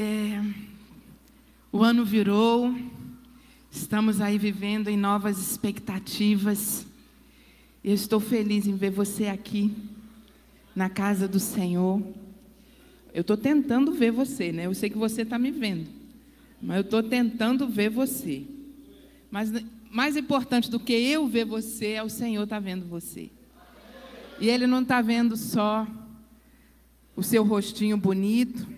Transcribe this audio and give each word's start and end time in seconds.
É, 0.00 0.40
o 1.72 1.82
ano 1.82 2.04
virou, 2.04 2.72
estamos 3.68 4.20
aí 4.20 4.38
vivendo 4.38 4.86
em 4.86 4.96
novas 4.96 5.40
expectativas. 5.40 6.86
Eu 7.82 7.94
estou 7.94 8.20
feliz 8.20 8.68
em 8.68 8.76
ver 8.76 8.92
você 8.92 9.26
aqui, 9.26 9.74
na 10.72 10.88
casa 10.88 11.26
do 11.26 11.40
Senhor. 11.40 12.00
Eu 13.12 13.22
estou 13.22 13.36
tentando 13.36 13.90
ver 13.90 14.12
você, 14.12 14.52
né? 14.52 14.66
Eu 14.66 14.74
sei 14.74 14.88
que 14.88 14.96
você 14.96 15.22
está 15.22 15.36
me 15.36 15.50
vendo, 15.50 15.88
mas 16.62 16.76
eu 16.76 16.82
estou 16.82 17.02
tentando 17.02 17.66
ver 17.66 17.90
você. 17.90 18.44
Mas 19.28 19.50
mais 19.90 20.16
importante 20.16 20.70
do 20.70 20.78
que 20.78 20.92
eu 20.92 21.26
ver 21.26 21.44
você 21.44 21.94
é 21.94 22.04
o 22.04 22.08
Senhor 22.08 22.44
está 22.44 22.60
vendo 22.60 22.86
você. 22.86 23.30
E 24.38 24.48
Ele 24.48 24.68
não 24.68 24.82
está 24.82 25.02
vendo 25.02 25.36
só 25.36 25.84
o 27.16 27.22
seu 27.24 27.42
rostinho 27.42 27.96
bonito, 27.96 28.77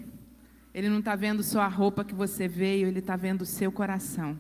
Ele 0.73 0.89
não 0.89 1.01
está 1.01 1.17
vendo 1.17 1.43
só 1.43 1.61
a 1.61 1.69
roupa 1.69 2.05
que 2.05 2.15
você 2.15 2.47
veio, 2.47 2.87
Ele 2.87 3.01
está 3.01 3.17
vendo 3.17 3.43
o 3.43 3.47
seu 3.47 3.73
coração. 3.73 4.39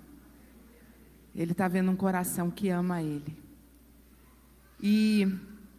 Ele 1.34 1.52
está 1.52 1.68
vendo 1.68 1.90
um 1.90 1.96
coração 1.96 2.50
que 2.50 2.68
ama 2.68 3.02
Ele. 3.02 3.36
E 4.82 5.26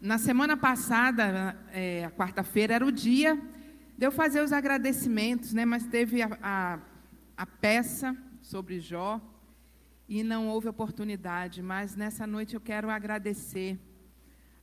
na 0.02 0.18
semana 0.18 0.58
passada, 0.58 1.56
é, 1.72 2.10
quarta-feira, 2.18 2.74
era 2.74 2.86
o 2.86 2.92
dia 2.92 3.40
de 3.98 4.06
eu 4.06 4.12
fazer 4.12 4.42
os 4.42 4.52
agradecimentos, 4.52 5.54
né? 5.54 5.64
mas 5.64 5.86
teve 5.86 6.22
a, 6.22 6.38
a, 6.42 6.80
a 7.38 7.46
peça 7.46 8.18
sobre 8.42 8.80
Jó 8.80 9.22
e 10.10 10.24
não 10.24 10.48
houve 10.50 10.68
oportunidade. 10.68 11.62
Mas 11.62 11.96
nessa 11.96 12.26
noite 12.26 12.56
eu 12.56 12.62
quero 12.62 12.90
agradecer 12.90 13.80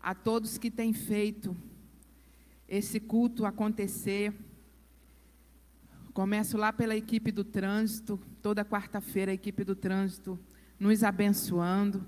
a 0.01 0.15
todos 0.15 0.59
que 0.59 0.71
têm 0.71 0.93
feito 0.93 1.57
esse 2.69 3.01
culto 3.01 3.47
acontecer. 3.47 4.35
Começo 6.19 6.59
lá 6.59 6.73
pela 6.73 6.97
equipe 6.97 7.31
do 7.31 7.45
trânsito, 7.45 8.19
toda 8.43 8.65
quarta-feira 8.65 9.31
a 9.31 9.35
equipe 9.35 9.63
do 9.63 9.77
trânsito 9.77 10.37
nos 10.77 11.05
abençoando. 11.05 12.05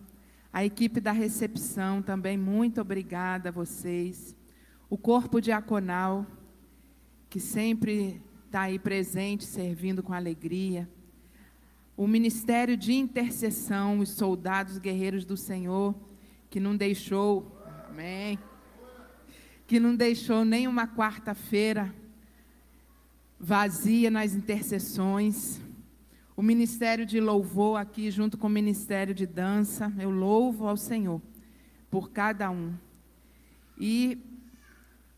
A 0.53 0.65
equipe 0.65 1.01
da 1.01 1.13
recepção 1.13 2.03
também, 2.03 2.37
muito 2.37 2.81
obrigada 2.81 3.51
a 3.51 3.53
vocês. 3.53 4.35
O 4.89 4.99
corpo 4.99 5.41
diaconal, 5.41 6.27
que 7.29 7.39
sempre 7.39 8.21
está 8.47 8.63
aí 8.63 8.81
presente, 8.81 9.45
servindo 9.45 10.03
com 10.03 10.13
alegria. 10.13 10.91
O 11.97 12.09
ministério 12.09 12.77
de 12.77 12.93
intercessão, 12.93 14.01
os 14.01 14.09
soldados 14.09 14.79
guerreiros 14.79 15.25
do 15.25 15.37
Senhor, 15.37 15.95
que 16.51 16.59
não 16.59 16.77
deixou, 16.77 17.63
amém, 17.89 18.37
que 19.69 19.79
não 19.79 19.95
deixou 19.95 20.45
nem 20.45 20.67
uma 20.67 20.89
quarta-feira 20.89 21.95
vazia 23.41 24.11
nas 24.11 24.35
intercessões. 24.35 25.59
O 26.37 26.43
ministério 26.43 27.07
de 27.07 27.19
louvor 27.19 27.81
aqui, 27.81 28.11
junto 28.11 28.37
com 28.37 28.47
o 28.47 28.51
ministério 28.51 29.15
de 29.15 29.27
dança, 29.27 29.91
eu 29.99 30.11
louvo 30.11 30.69
ao 30.69 30.77
Senhor 30.77 31.23
por 31.91 32.11
cada 32.11 32.51
um. 32.51 32.75
E 33.79 34.19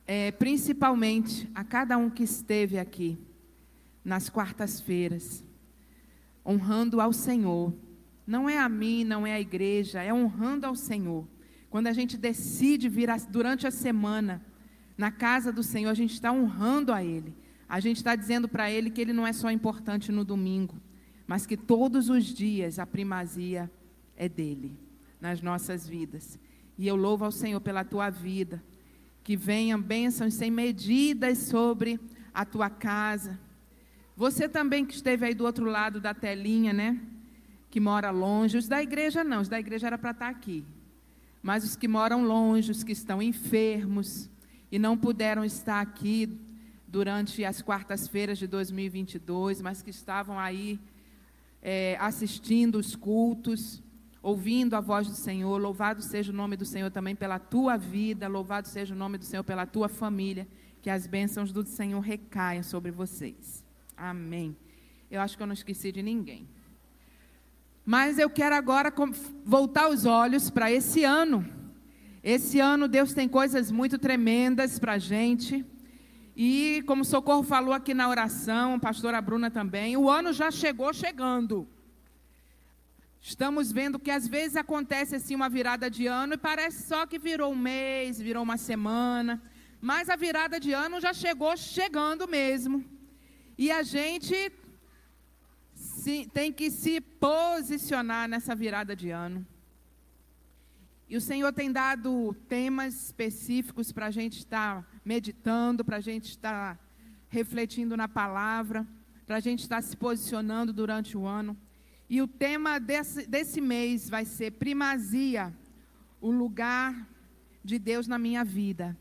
é, 0.06 0.30
principalmente 0.30 1.50
a 1.52 1.64
cada 1.64 1.98
um 1.98 2.08
que 2.08 2.22
esteve 2.22 2.78
aqui 2.78 3.18
nas 4.04 4.30
quartas-feiras, 4.30 5.44
honrando 6.46 7.00
ao 7.00 7.12
Senhor. 7.12 7.74
Não 8.24 8.48
é 8.48 8.56
a 8.58 8.68
mim, 8.68 9.04
não 9.04 9.26
é 9.26 9.34
a 9.34 9.40
igreja, 9.40 10.00
é 10.00 10.14
honrando 10.14 10.66
ao 10.66 10.76
Senhor. 10.76 11.26
Quando 11.68 11.88
a 11.88 11.92
gente 11.92 12.16
decide 12.16 12.88
vir 12.88 13.08
durante 13.30 13.66
a 13.66 13.70
semana 13.70 14.44
na 14.96 15.10
casa 15.10 15.52
do 15.52 15.62
Senhor, 15.62 15.90
a 15.90 15.94
gente 15.94 16.14
está 16.14 16.32
honrando 16.32 16.92
a 16.92 17.02
Ele. 17.02 17.41
A 17.68 17.80
gente 17.80 17.98
está 17.98 18.14
dizendo 18.14 18.48
para 18.48 18.70
Ele 18.70 18.90
que 18.90 19.00
Ele 19.00 19.12
não 19.12 19.26
é 19.26 19.32
só 19.32 19.50
importante 19.50 20.12
no 20.12 20.24
domingo, 20.24 20.76
mas 21.26 21.46
que 21.46 21.56
todos 21.56 22.08
os 22.08 22.24
dias 22.24 22.78
a 22.78 22.86
primazia 22.86 23.70
é 24.16 24.28
dele 24.28 24.76
nas 25.20 25.40
nossas 25.40 25.86
vidas. 25.88 26.38
E 26.76 26.86
eu 26.86 26.96
louvo 26.96 27.24
ao 27.24 27.32
Senhor 27.32 27.60
pela 27.60 27.84
tua 27.84 28.10
vida, 28.10 28.62
que 29.22 29.36
venham 29.36 29.80
bênçãos 29.80 30.34
sem 30.34 30.50
medidas 30.50 31.38
sobre 31.38 31.98
a 32.34 32.44
tua 32.44 32.68
casa. 32.68 33.38
Você 34.16 34.48
também 34.48 34.84
que 34.84 34.94
esteve 34.94 35.26
aí 35.26 35.34
do 35.34 35.44
outro 35.44 35.64
lado 35.64 36.00
da 36.00 36.12
telinha, 36.12 36.72
né? 36.72 37.00
Que 37.70 37.80
mora 37.80 38.10
longe. 38.10 38.58
Os 38.58 38.68
da 38.68 38.82
igreja 38.82 39.22
não, 39.24 39.40
os 39.40 39.48
da 39.48 39.58
igreja 39.58 39.86
era 39.86 39.96
para 39.96 40.10
estar 40.10 40.28
aqui 40.28 40.64
mas 41.42 41.64
os 41.64 41.74
que 41.74 41.88
moram 41.88 42.24
longe, 42.24 42.70
os 42.70 42.84
que 42.84 42.92
estão 42.92 43.20
enfermos 43.20 44.30
e 44.70 44.78
não 44.78 44.96
puderam 44.96 45.44
estar 45.44 45.80
aqui 45.80 46.38
durante 46.92 47.42
as 47.42 47.62
quartas-feiras 47.62 48.38
de 48.38 48.46
2022, 48.46 49.62
mas 49.62 49.80
que 49.80 49.88
estavam 49.88 50.38
aí 50.38 50.78
é, 51.62 51.96
assistindo 51.98 52.76
os 52.76 52.94
cultos, 52.94 53.82
ouvindo 54.22 54.76
a 54.76 54.80
voz 54.80 55.08
do 55.08 55.14
Senhor. 55.14 55.58
Louvado 55.58 56.02
seja 56.02 56.30
o 56.30 56.36
nome 56.36 56.54
do 56.54 56.66
Senhor 56.66 56.90
também 56.90 57.16
pela 57.16 57.38
tua 57.38 57.78
vida, 57.78 58.28
louvado 58.28 58.68
seja 58.68 58.94
o 58.94 58.96
nome 58.96 59.16
do 59.16 59.24
Senhor 59.24 59.42
pela 59.42 59.64
tua 59.64 59.88
família, 59.88 60.46
que 60.82 60.90
as 60.90 61.06
bênçãos 61.06 61.50
do 61.50 61.64
Senhor 61.64 61.98
recaiam 61.98 62.62
sobre 62.62 62.90
vocês. 62.90 63.64
Amém. 63.96 64.54
Eu 65.10 65.22
acho 65.22 65.34
que 65.34 65.42
eu 65.42 65.46
não 65.46 65.54
esqueci 65.54 65.90
de 65.92 66.02
ninguém. 66.02 66.46
Mas 67.86 68.18
eu 68.18 68.28
quero 68.28 68.54
agora 68.54 68.92
voltar 69.46 69.88
os 69.88 70.04
olhos 70.04 70.50
para 70.50 70.70
esse 70.70 71.04
ano. 71.04 71.42
Esse 72.22 72.60
ano 72.60 72.86
Deus 72.86 73.14
tem 73.14 73.26
coisas 73.26 73.70
muito 73.70 73.98
tremendas 73.98 74.78
para 74.78 74.92
a 74.92 74.98
gente. 74.98 75.64
E 76.34 76.82
como 76.86 77.02
o 77.02 77.04
Socorro 77.04 77.42
falou 77.42 77.74
aqui 77.74 77.92
na 77.92 78.08
oração, 78.08 78.74
a 78.74 78.78
pastora 78.78 79.20
Bruna 79.20 79.50
também, 79.50 79.96
o 79.96 80.08
ano 80.08 80.32
já 80.32 80.50
chegou 80.50 80.92
chegando. 80.92 81.68
Estamos 83.20 83.70
vendo 83.70 83.98
que 83.98 84.10
às 84.10 84.26
vezes 84.26 84.56
acontece 84.56 85.14
assim 85.14 85.34
uma 85.34 85.48
virada 85.48 85.90
de 85.90 86.06
ano 86.06 86.34
e 86.34 86.38
parece 86.38 86.88
só 86.88 87.06
que 87.06 87.18
virou 87.18 87.52
um 87.52 87.56
mês, 87.56 88.20
virou 88.20 88.42
uma 88.42 88.56
semana. 88.56 89.40
Mas 89.80 90.08
a 90.08 90.16
virada 90.16 90.58
de 90.58 90.72
ano 90.72 91.00
já 91.00 91.12
chegou 91.12 91.56
chegando 91.56 92.26
mesmo. 92.26 92.84
E 93.56 93.70
a 93.70 93.82
gente 93.82 94.52
se, 95.74 96.28
tem 96.32 96.52
que 96.52 96.70
se 96.70 97.00
posicionar 97.00 98.28
nessa 98.28 98.54
virada 98.54 98.96
de 98.96 99.10
ano. 99.10 99.46
E 101.08 101.16
o 101.16 101.20
Senhor 101.20 101.52
tem 101.52 101.70
dado 101.70 102.34
temas 102.48 103.06
específicos 103.06 103.92
para 103.92 104.06
a 104.06 104.10
gente 104.10 104.38
estar 104.38 104.84
meditando, 105.04 105.84
para 105.84 105.96
a 105.98 106.00
gente 106.00 106.30
estar 106.30 106.78
refletindo 107.28 107.96
na 107.96 108.08
palavra, 108.08 108.86
para 109.26 109.36
a 109.36 109.40
gente 109.40 109.60
estar 109.60 109.82
se 109.82 109.96
posicionando 109.96 110.72
durante 110.72 111.16
o 111.16 111.26
ano. 111.26 111.56
E 112.08 112.20
o 112.20 112.28
tema 112.28 112.78
desse, 112.78 113.26
desse 113.26 113.60
mês 113.60 114.08
vai 114.08 114.24
ser 114.24 114.52
primazia, 114.52 115.52
o 116.20 116.30
lugar 116.30 117.08
de 117.64 117.78
Deus 117.78 118.06
na 118.06 118.18
minha 118.18 118.44
vida. 118.44 118.96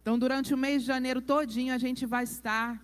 Então, 0.00 0.18
durante 0.18 0.54
o 0.54 0.56
mês 0.56 0.82
de 0.82 0.88
janeiro 0.88 1.20
todinho, 1.20 1.74
a 1.74 1.78
gente 1.78 2.06
vai 2.06 2.24
estar 2.24 2.80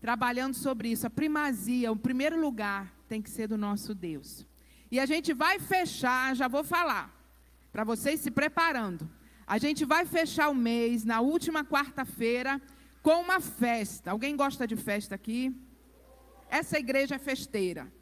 trabalhando 0.00 0.54
sobre 0.54 0.90
isso. 0.90 1.06
A 1.06 1.10
primazia, 1.10 1.92
o 1.92 1.96
primeiro 1.96 2.40
lugar 2.40 2.92
tem 3.08 3.22
que 3.22 3.30
ser 3.30 3.46
do 3.46 3.56
nosso 3.56 3.94
Deus. 3.94 4.46
E 4.90 4.98
a 4.98 5.06
gente 5.06 5.32
vai 5.32 5.58
fechar, 5.58 6.34
já 6.34 6.48
vou 6.48 6.64
falar, 6.64 7.14
para 7.70 7.84
vocês 7.84 8.20
se 8.20 8.30
preparando. 8.30 9.08
A 9.52 9.58
gente 9.58 9.84
vai 9.84 10.06
fechar 10.06 10.48
o 10.48 10.54
mês 10.54 11.04
na 11.04 11.20
última 11.20 11.62
quarta-feira 11.62 12.58
com 13.02 13.20
uma 13.20 13.38
festa. 13.38 14.10
Alguém 14.10 14.34
gosta 14.34 14.66
de 14.66 14.76
festa 14.76 15.14
aqui? 15.14 15.54
Essa 16.48 16.78
igreja 16.78 17.16
é 17.16 17.18
festeira. 17.18 17.92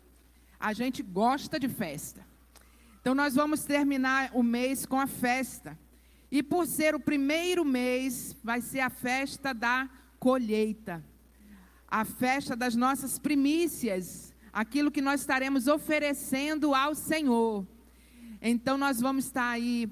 A 0.61 0.73
gente 0.73 1.03
gosta 1.03 1.59
de 1.59 1.69
festa. 1.69 2.25
Então 3.01 3.17
nós 3.17 3.35
vamos 3.35 3.65
terminar 3.65 4.31
o 4.33 4.45
mês 4.45 4.87
com 4.87 5.01
a 5.01 5.09
festa. 5.09 5.77
E 6.31 6.41
por 6.41 6.69
ser 6.69 6.95
o 6.95 7.01
primeiro 7.01 7.65
mês, 7.65 8.37
vai 8.45 8.61
ser 8.61 8.79
a 8.79 8.89
festa 8.89 9.53
da 9.53 9.91
colheita 10.21 11.05
a 11.89 12.05
festa 12.05 12.55
das 12.55 12.77
nossas 12.77 13.19
primícias, 13.19 14.33
aquilo 14.53 14.93
que 14.93 15.03
nós 15.03 15.23
estaremos 15.23 15.67
oferecendo 15.67 16.73
ao 16.73 16.95
Senhor. 16.95 17.67
Então, 18.41 18.79
nós 18.79 19.01
vamos 19.01 19.25
estar 19.25 19.51
aí 19.51 19.91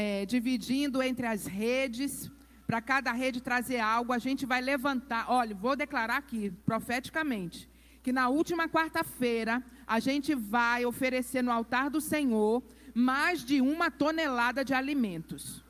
é, 0.00 0.24
dividindo 0.24 1.02
entre 1.02 1.26
as 1.26 1.44
redes, 1.44 2.30
para 2.68 2.80
cada 2.80 3.10
rede 3.10 3.40
trazer 3.40 3.80
algo, 3.80 4.12
a 4.12 4.18
gente 4.26 4.46
vai 4.46 4.60
levantar. 4.60 5.22
Olha, 5.28 5.56
vou 5.56 5.74
declarar 5.74 6.18
aqui, 6.18 6.52
profeticamente, 6.64 7.68
que 8.00 8.12
na 8.12 8.28
última 8.28 8.68
quarta-feira, 8.68 9.60
a 9.84 9.98
gente 9.98 10.36
vai 10.36 10.86
oferecer 10.86 11.42
no 11.42 11.50
altar 11.50 11.90
do 11.90 12.00
Senhor 12.00 12.62
mais 12.94 13.44
de 13.44 13.60
uma 13.60 13.90
tonelada 13.90 14.64
de 14.64 14.72
alimentos. 14.72 15.64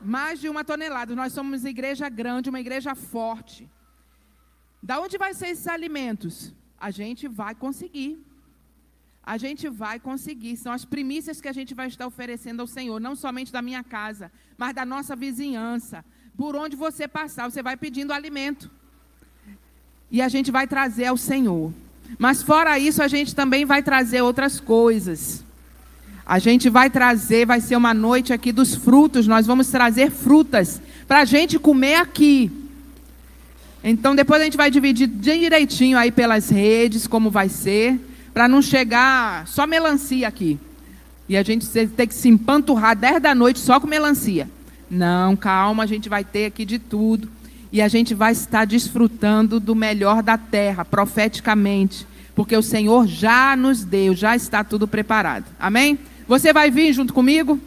Mais 0.00 0.40
de 0.40 0.48
uma 0.48 0.64
tonelada. 0.64 1.14
Nós 1.14 1.34
somos 1.34 1.66
igreja 1.66 2.08
grande, 2.08 2.48
uma 2.48 2.60
igreja 2.60 2.94
forte. 2.94 3.68
Da 4.82 5.00
onde 5.00 5.18
vai 5.18 5.34
ser 5.34 5.48
esses 5.48 5.66
alimentos? 5.66 6.54
A 6.78 6.90
gente 6.90 7.28
vai 7.28 7.54
conseguir. 7.54 8.24
A 9.26 9.36
gente 9.36 9.68
vai 9.68 9.98
conseguir. 9.98 10.56
São 10.56 10.72
as 10.72 10.84
primícias 10.84 11.40
que 11.40 11.48
a 11.48 11.52
gente 11.52 11.74
vai 11.74 11.88
estar 11.88 12.06
oferecendo 12.06 12.60
ao 12.60 12.66
Senhor, 12.66 13.00
não 13.00 13.16
somente 13.16 13.52
da 13.52 13.60
minha 13.60 13.82
casa, 13.82 14.30
mas 14.56 14.72
da 14.72 14.86
nossa 14.86 15.16
vizinhança. 15.16 16.04
Por 16.36 16.54
onde 16.54 16.76
você 16.76 17.08
passar, 17.08 17.50
você 17.50 17.62
vai 17.62 17.76
pedindo 17.76 18.12
alimento. 18.12 18.70
e 20.10 20.22
a 20.22 20.28
gente 20.28 20.52
vai 20.52 20.68
trazer 20.68 21.06
ao 21.06 21.16
Senhor. 21.16 21.72
Mas 22.16 22.40
fora 22.40 22.78
isso, 22.78 23.02
a 23.02 23.08
gente 23.08 23.34
também 23.34 23.64
vai 23.64 23.82
trazer 23.82 24.22
outras 24.22 24.60
coisas. 24.60 25.44
A 26.24 26.38
gente 26.38 26.68
vai 26.68 26.88
trazer, 26.88 27.46
vai 27.46 27.60
ser 27.60 27.76
uma 27.76 27.92
noite 27.92 28.32
aqui 28.32 28.52
dos 28.52 28.74
frutos, 28.74 29.26
nós 29.26 29.46
vamos 29.46 29.68
trazer 29.68 30.10
frutas 30.10 30.80
para 31.06 31.20
a 31.20 31.24
gente 31.24 31.58
comer 31.58 31.96
aqui. 31.96 32.50
Então 33.82 34.14
depois 34.14 34.40
a 34.40 34.44
gente 34.44 34.56
vai 34.56 34.70
dividir 34.70 35.06
direitinho 35.08 35.98
aí 35.98 36.10
pelas 36.10 36.48
redes, 36.48 37.06
como 37.06 37.30
vai 37.30 37.48
ser, 37.48 38.00
para 38.36 38.48
não 38.48 38.60
chegar 38.60 39.46
só 39.46 39.66
melancia 39.66 40.28
aqui. 40.28 40.60
E 41.26 41.38
a 41.38 41.42
gente 41.42 41.66
ter 41.66 42.06
que 42.06 42.14
se 42.14 42.28
empanturrar 42.28 42.94
10 42.94 43.22
da 43.22 43.34
noite 43.34 43.58
só 43.58 43.80
com 43.80 43.86
melancia. 43.86 44.46
Não, 44.90 45.34
calma, 45.34 45.84
a 45.84 45.86
gente 45.86 46.06
vai 46.06 46.22
ter 46.22 46.44
aqui 46.44 46.66
de 46.66 46.78
tudo. 46.78 47.30
E 47.72 47.80
a 47.80 47.88
gente 47.88 48.12
vai 48.12 48.32
estar 48.32 48.66
desfrutando 48.66 49.58
do 49.58 49.74
melhor 49.74 50.22
da 50.22 50.36
terra, 50.36 50.84
profeticamente. 50.84 52.06
Porque 52.34 52.54
o 52.54 52.62
Senhor 52.62 53.06
já 53.06 53.56
nos 53.56 53.82
deu, 53.82 54.14
já 54.14 54.36
está 54.36 54.62
tudo 54.62 54.86
preparado. 54.86 55.46
Amém? 55.58 55.98
Você 56.28 56.52
vai 56.52 56.70
vir 56.70 56.92
junto 56.92 57.14
comigo? 57.14 57.58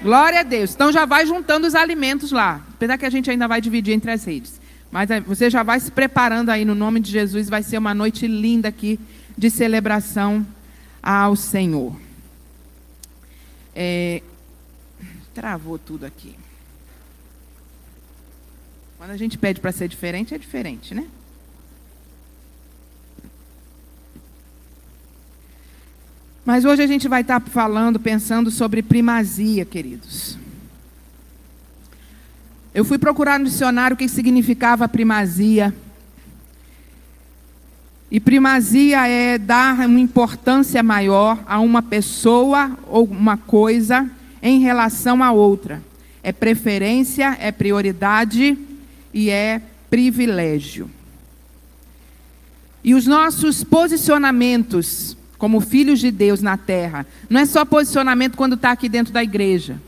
Glória 0.00 0.40
a 0.40 0.44
Deus. 0.44 0.72
Então 0.72 0.92
já 0.92 1.04
vai 1.04 1.26
juntando 1.26 1.66
os 1.66 1.74
alimentos 1.74 2.30
lá. 2.30 2.60
Apesar 2.72 2.96
que 2.96 3.04
a 3.04 3.10
gente 3.10 3.28
ainda 3.28 3.48
vai 3.48 3.60
dividir 3.60 3.94
entre 3.94 4.12
as 4.12 4.24
redes. 4.24 4.60
Mas 4.92 5.10
eh, 5.10 5.18
você 5.18 5.50
já 5.50 5.64
vai 5.64 5.80
se 5.80 5.90
preparando 5.90 6.50
aí 6.50 6.64
no 6.64 6.76
nome 6.76 7.00
de 7.00 7.10
Jesus. 7.10 7.48
Vai 7.48 7.64
ser 7.64 7.78
uma 7.78 7.92
noite 7.92 8.28
linda 8.28 8.68
aqui 8.68 8.96
de 9.36 9.50
celebração 9.50 10.46
ao 11.02 11.34
Senhor. 11.36 11.94
É... 13.74 14.22
Travou 15.34 15.78
tudo 15.78 16.04
aqui. 16.04 16.34
Quando 18.98 19.10
a 19.10 19.16
gente 19.16 19.36
pede 19.36 19.60
para 19.60 19.72
ser 19.72 19.88
diferente, 19.88 20.34
é 20.34 20.38
diferente, 20.38 20.94
né? 20.94 21.06
Mas 26.44 26.64
hoje 26.64 26.82
a 26.82 26.86
gente 26.86 27.08
vai 27.08 27.22
estar 27.22 27.40
falando, 27.40 28.00
pensando 28.00 28.50
sobre 28.50 28.82
primazia, 28.82 29.64
queridos. 29.64 30.36
Eu 32.74 32.84
fui 32.84 32.98
procurar 32.98 33.38
no 33.38 33.44
dicionário 33.44 33.94
o 33.94 33.98
que 33.98 34.08
significava 34.08 34.88
primazia. 34.88 35.74
E 38.12 38.20
primazia 38.20 39.08
é 39.08 39.38
dar 39.38 39.88
uma 39.88 39.98
importância 39.98 40.82
maior 40.82 41.42
a 41.46 41.58
uma 41.60 41.80
pessoa 41.80 42.76
ou 42.86 43.04
uma 43.04 43.38
coisa 43.38 44.06
em 44.42 44.60
relação 44.60 45.24
a 45.24 45.32
outra. 45.32 45.82
É 46.22 46.30
preferência, 46.30 47.34
é 47.40 47.50
prioridade 47.50 48.58
e 49.14 49.30
é 49.30 49.62
privilégio. 49.88 50.90
E 52.84 52.94
os 52.94 53.06
nossos 53.06 53.64
posicionamentos 53.64 55.16
como 55.38 55.58
filhos 55.62 55.98
de 55.98 56.10
Deus 56.10 56.42
na 56.42 56.58
terra, 56.58 57.06
não 57.30 57.40
é 57.40 57.46
só 57.46 57.64
posicionamento 57.64 58.36
quando 58.36 58.56
está 58.56 58.72
aqui 58.72 58.90
dentro 58.90 59.10
da 59.10 59.22
igreja, 59.24 59.80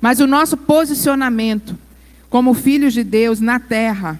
mas 0.00 0.18
o 0.18 0.26
nosso 0.26 0.56
posicionamento 0.56 1.78
como 2.28 2.54
filhos 2.54 2.92
de 2.92 3.04
Deus 3.04 3.38
na 3.38 3.60
terra 3.60 4.18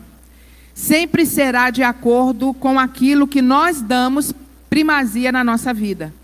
sempre 0.79 1.27
será 1.27 1.71
de 1.71 1.83
acordo 1.83 2.55
com 2.55 2.79
aquilo 2.79 3.27
que 3.27 3.43
nós 3.43 3.83
damos 3.83 4.33
primazia 4.71 5.33
na 5.33 5.43
nossa 5.43 5.75
vida. 5.75 6.15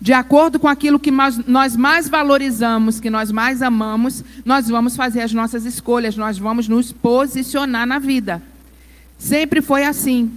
De 0.00 0.12
acordo 0.12 0.60
com 0.60 0.68
aquilo 0.68 0.96
que 0.96 1.10
nós 1.10 1.76
mais 1.76 2.08
valorizamos, 2.08 3.00
que 3.00 3.10
nós 3.10 3.32
mais 3.32 3.60
amamos, 3.60 4.22
nós 4.44 4.68
vamos 4.68 4.94
fazer 4.94 5.22
as 5.22 5.32
nossas 5.32 5.64
escolhas, 5.64 6.16
nós 6.16 6.38
vamos 6.38 6.68
nos 6.68 6.92
posicionar 6.92 7.84
na 7.84 7.98
vida. 7.98 8.40
Sempre 9.18 9.60
foi 9.60 9.82
assim. 9.82 10.30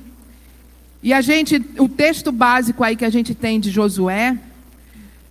E 1.04 1.14
a 1.14 1.22
gente, 1.22 1.64
o 1.78 1.88
texto 1.88 2.32
básico 2.32 2.84
aí 2.84 2.96
que 2.96 3.06
a 3.06 3.10
gente 3.12 3.36
tem 3.36 3.60
de 3.60 3.70
Josué, 3.70 4.36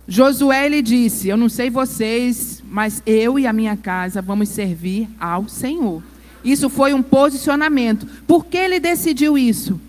Josué 0.07 0.65
ele 0.65 0.81
disse: 0.81 1.27
Eu 1.27 1.35
não 1.35 1.49
sei 1.49 1.69
vocês, 1.69 2.63
mas 2.71 3.03
eu 3.05 3.37
e 3.37 3.45
a 3.45 3.51
minha 3.51 3.75
casa 3.75 4.21
vamos 4.21 4.47
servir 4.47 5.09
ao 5.19 5.49
Senhor. 5.49 6.01
Isso 6.43 6.69
foi 6.69 6.93
um 6.93 7.01
posicionamento. 7.01 8.05
Por 8.27 8.45
que 8.45 8.57
ele 8.57 8.79
decidiu 8.79 9.37
isso? 9.37 9.79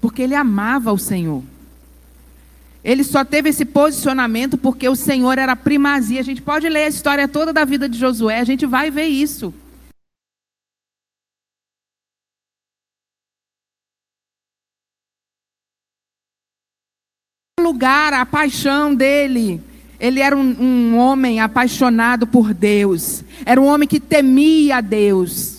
Porque 0.00 0.22
ele 0.22 0.34
amava 0.34 0.92
o 0.92 0.98
Senhor. 0.98 1.42
Ele 2.82 3.02
só 3.02 3.24
teve 3.24 3.48
esse 3.48 3.64
posicionamento 3.64 4.58
porque 4.58 4.88
o 4.88 4.94
Senhor 4.94 5.38
era 5.38 5.56
primazia. 5.56 6.20
A 6.20 6.24
gente 6.24 6.42
pode 6.42 6.68
ler 6.68 6.84
a 6.84 6.88
história 6.88 7.26
toda 7.26 7.52
da 7.52 7.64
vida 7.64 7.88
de 7.88 7.98
Josué, 7.98 8.40
a 8.40 8.44
gente 8.44 8.66
vai 8.66 8.90
ver 8.90 9.06
isso. 9.06 9.54
lugar 17.64 18.12
a 18.12 18.26
paixão 18.26 18.94
dele. 18.94 19.60
Ele 19.98 20.20
era 20.20 20.36
um, 20.36 20.56
um, 20.60 20.98
homem 20.98 21.40
apaixonado 21.40 22.26
por 22.26 22.52
Deus. 22.52 23.24
Era 23.46 23.60
um 23.60 23.64
homem 23.64 23.88
que 23.88 23.98
temia 23.98 24.80
Deus. 24.82 25.53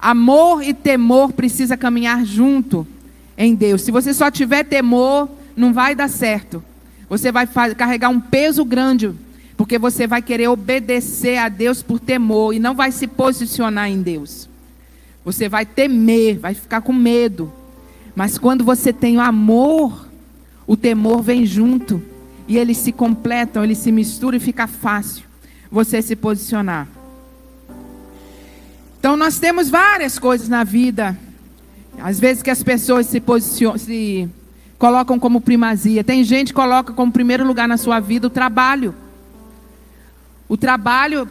Amor 0.00 0.62
e 0.62 0.72
temor 0.72 1.32
precisa 1.32 1.76
caminhar 1.76 2.24
junto 2.24 2.86
em 3.36 3.54
Deus. 3.54 3.82
Se 3.82 3.90
você 3.90 4.14
só 4.14 4.30
tiver 4.30 4.64
temor, 4.64 5.28
não 5.56 5.72
vai 5.72 5.94
dar 5.94 6.08
certo. 6.08 6.62
Você 7.08 7.30
vai 7.32 7.46
carregar 7.76 8.08
um 8.08 8.20
peso 8.20 8.64
grande, 8.64 9.12
porque 9.56 9.78
você 9.78 10.06
vai 10.06 10.22
querer 10.22 10.48
obedecer 10.48 11.38
a 11.38 11.48
Deus 11.48 11.82
por 11.82 11.98
temor 11.98 12.54
e 12.54 12.58
não 12.58 12.74
vai 12.74 12.92
se 12.92 13.06
posicionar 13.06 13.90
em 13.90 14.00
Deus. 14.00 14.48
Você 15.24 15.48
vai 15.48 15.66
temer, 15.66 16.38
vai 16.38 16.54
ficar 16.54 16.80
com 16.80 16.92
medo. 16.92 17.52
Mas 18.14 18.38
quando 18.38 18.64
você 18.64 18.92
tem 18.92 19.18
o 19.18 19.20
amor 19.20 20.10
o 20.70 20.76
temor 20.76 21.20
vem 21.20 21.44
junto 21.44 22.00
e 22.46 22.56
eles 22.56 22.76
se 22.76 22.92
completam, 22.92 23.64
eles 23.64 23.78
se 23.78 23.90
misturam 23.90 24.36
e 24.36 24.40
fica 24.40 24.68
fácil 24.68 25.24
você 25.68 26.00
se 26.00 26.14
posicionar. 26.14 26.86
Então 29.00 29.16
nós 29.16 29.38
temos 29.38 29.70
várias 29.70 30.18
coisas 30.18 30.46
na 30.46 30.62
vida, 30.62 31.18
às 31.98 32.20
vezes 32.20 32.42
que 32.42 32.50
as 32.50 32.62
pessoas 32.62 33.06
se 33.06 33.18
posicionam, 33.18 33.78
se 33.78 34.28
colocam 34.78 35.18
como 35.18 35.40
primazia. 35.40 36.04
Tem 36.04 36.22
gente 36.22 36.48
que 36.48 36.52
coloca 36.52 36.92
como 36.92 37.10
primeiro 37.10 37.46
lugar 37.46 37.66
na 37.66 37.78
sua 37.78 37.98
vida 37.98 38.26
o 38.26 38.30
trabalho. 38.30 38.94
O 40.46 40.54
trabalho, 40.54 41.26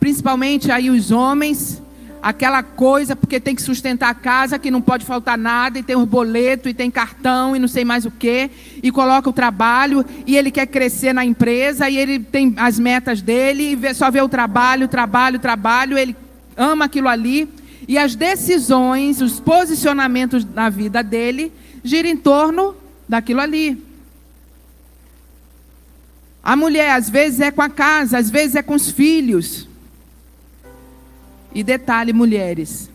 principalmente 0.00 0.72
aí 0.72 0.88
os 0.88 1.10
homens, 1.10 1.82
aquela 2.22 2.62
coisa, 2.62 3.14
porque 3.14 3.38
tem 3.38 3.54
que 3.54 3.60
sustentar 3.60 4.08
a 4.08 4.14
casa, 4.14 4.58
que 4.58 4.70
não 4.70 4.80
pode 4.80 5.04
faltar 5.04 5.36
nada, 5.36 5.78
e 5.78 5.82
tem 5.82 5.96
os 5.96 6.08
boletos, 6.08 6.70
e 6.70 6.74
tem 6.74 6.90
cartão, 6.90 7.54
e 7.54 7.58
não 7.58 7.68
sei 7.68 7.84
mais 7.84 8.06
o 8.06 8.10
que, 8.10 8.50
e 8.82 8.90
coloca 8.90 9.28
o 9.28 9.32
trabalho, 9.32 10.06
e 10.26 10.38
ele 10.38 10.50
quer 10.50 10.66
crescer 10.66 11.12
na 11.12 11.22
empresa, 11.22 11.90
e 11.90 11.98
ele 11.98 12.18
tem 12.18 12.54
as 12.56 12.78
metas 12.78 13.20
dele, 13.20 13.78
e 13.78 13.94
só 13.94 14.10
vê 14.10 14.22
o 14.22 14.28
trabalho, 14.28 14.88
trabalho, 14.88 15.38
trabalho, 15.38 15.98
ele 15.98 16.16
ama 16.56 16.86
aquilo 16.86 17.08
ali, 17.08 17.48
e 17.86 17.98
as 17.98 18.14
decisões, 18.14 19.20
os 19.20 19.40
posicionamentos 19.40 20.44
na 20.44 20.70
vida 20.70 21.02
dele 21.02 21.52
giram 21.82 22.08
em 22.08 22.16
torno 22.16 22.74
daquilo 23.08 23.40
ali. 23.40 23.82
A 26.42 26.56
mulher, 26.56 26.90
às 26.90 27.08
vezes, 27.08 27.40
é 27.40 27.50
com 27.50 27.62
a 27.62 27.70
casa, 27.70 28.18
às 28.18 28.30
vezes 28.30 28.54
é 28.54 28.62
com 28.62 28.74
os 28.74 28.90
filhos. 28.90 29.66
E 31.54 31.62
detalhe, 31.62 32.12
mulheres. 32.12 32.90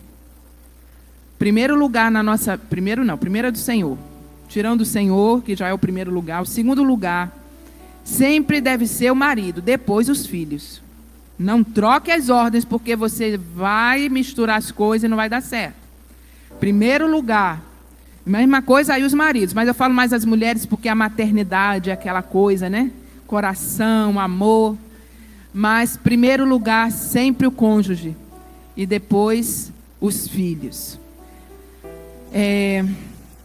Primeiro 1.38 1.76
lugar 1.76 2.10
na 2.10 2.22
nossa. 2.22 2.58
Primeiro 2.58 3.04
não, 3.04 3.16
primeiro 3.16 3.48
é 3.48 3.50
do 3.50 3.58
Senhor. 3.58 3.98
Tirando 4.48 4.82
o 4.82 4.84
Senhor, 4.84 5.42
que 5.42 5.56
já 5.56 5.68
é 5.68 5.72
o 5.72 5.78
primeiro 5.78 6.12
lugar. 6.12 6.42
O 6.42 6.46
segundo 6.46 6.82
lugar 6.82 7.34
sempre 8.04 8.60
deve 8.60 8.86
ser 8.86 9.10
o 9.10 9.16
marido, 9.16 9.60
depois 9.60 10.08
os 10.08 10.26
filhos. 10.26 10.82
Não 11.40 11.64
troque 11.64 12.10
as 12.10 12.28
ordens, 12.28 12.66
porque 12.66 12.94
você 12.94 13.38
vai 13.38 14.10
misturar 14.10 14.58
as 14.58 14.70
coisas 14.70 15.04
e 15.04 15.08
não 15.08 15.16
vai 15.16 15.26
dar 15.26 15.40
certo. 15.40 15.74
Primeiro 16.60 17.10
lugar. 17.10 17.62
Mesma 18.26 18.60
coisa 18.60 18.92
aí 18.92 19.04
os 19.04 19.14
maridos, 19.14 19.54
mas 19.54 19.66
eu 19.66 19.72
falo 19.72 19.94
mais 19.94 20.12
as 20.12 20.26
mulheres 20.26 20.66
porque 20.66 20.86
a 20.86 20.94
maternidade 20.94 21.88
é 21.88 21.94
aquela 21.94 22.20
coisa, 22.20 22.68
né? 22.68 22.90
Coração, 23.26 24.20
amor. 24.20 24.76
Mas 25.50 25.96
primeiro 25.96 26.44
lugar 26.44 26.92
sempre 26.92 27.46
o 27.46 27.50
cônjuge 27.50 28.14
e 28.76 28.84
depois 28.84 29.72
os 29.98 30.28
filhos. 30.28 30.98
É, 32.34 32.84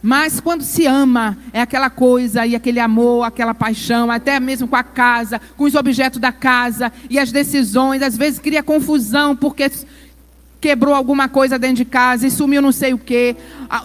mas 0.06 0.38
quando 0.38 0.62
se 0.62 0.86
ama, 0.86 1.36
é 1.52 1.60
aquela 1.60 1.90
coisa 1.90 2.46
e 2.46 2.54
aquele 2.54 2.78
amor, 2.78 3.24
aquela 3.24 3.52
paixão, 3.52 4.08
até 4.08 4.38
mesmo 4.38 4.68
com 4.68 4.76
a 4.76 4.84
casa, 4.84 5.40
com 5.56 5.64
os 5.64 5.74
objetos 5.74 6.20
da 6.20 6.30
casa 6.30 6.92
e 7.10 7.18
as 7.18 7.32
decisões, 7.32 8.00
às 8.00 8.16
vezes 8.16 8.38
cria 8.38 8.62
confusão 8.62 9.34
porque 9.34 9.68
quebrou 10.60 10.94
alguma 10.94 11.28
coisa 11.28 11.58
dentro 11.58 11.78
de 11.78 11.84
casa 11.84 12.24
e 12.24 12.30
sumiu 12.30 12.62
não 12.62 12.70
sei 12.70 12.94
o 12.94 12.98
quê. 12.98 13.34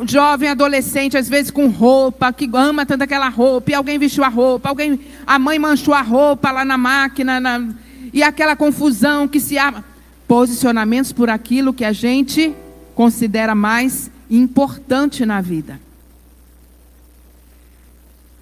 Jovem, 0.07 0.49
adolescente, 0.49 1.17
às 1.17 1.27
vezes 1.27 1.49
com 1.49 1.69
roupa, 1.69 2.31
que 2.31 2.47
ama 2.53 2.85
tanto 2.85 3.01
aquela 3.01 3.27
roupa, 3.27 3.71
e 3.71 3.73
alguém 3.73 3.97
vestiu 3.97 4.23
a 4.23 4.29
roupa, 4.29 4.69
alguém, 4.69 4.99
a 5.25 5.39
mãe 5.39 5.57
manchou 5.57 5.95
a 5.95 6.03
roupa 6.03 6.51
lá 6.51 6.63
na 6.63 6.77
máquina, 6.77 7.39
na, 7.39 7.67
e 8.13 8.21
aquela 8.21 8.55
confusão 8.55 9.27
que 9.27 9.39
se 9.39 9.57
ama 9.57 9.83
posicionamentos 10.27 11.11
por 11.11 11.31
aquilo 11.31 11.73
que 11.73 11.83
a 11.83 11.91
gente 11.91 12.53
considera 12.93 13.55
mais 13.55 14.11
importante 14.29 15.25
na 15.25 15.41
vida. 15.41 15.80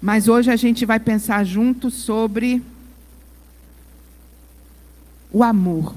Mas 0.00 0.28
hoje 0.28 0.50
a 0.50 0.56
gente 0.56 0.86
vai 0.86 0.98
pensar 0.98 1.44
junto 1.44 1.90
sobre 1.90 2.62
o 5.32 5.42
amor. 5.42 5.94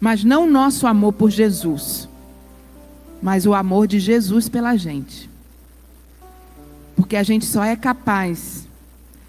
Mas 0.00 0.24
não 0.24 0.44
o 0.44 0.50
nosso 0.50 0.86
amor 0.86 1.12
por 1.12 1.30
Jesus, 1.30 2.08
mas 3.20 3.44
o 3.46 3.52
amor 3.52 3.86
de 3.86 3.98
Jesus 3.98 4.48
pela 4.48 4.76
gente. 4.76 5.28
Porque 6.96 7.16
a 7.16 7.22
gente 7.22 7.44
só 7.44 7.64
é 7.64 7.76
capaz 7.76 8.66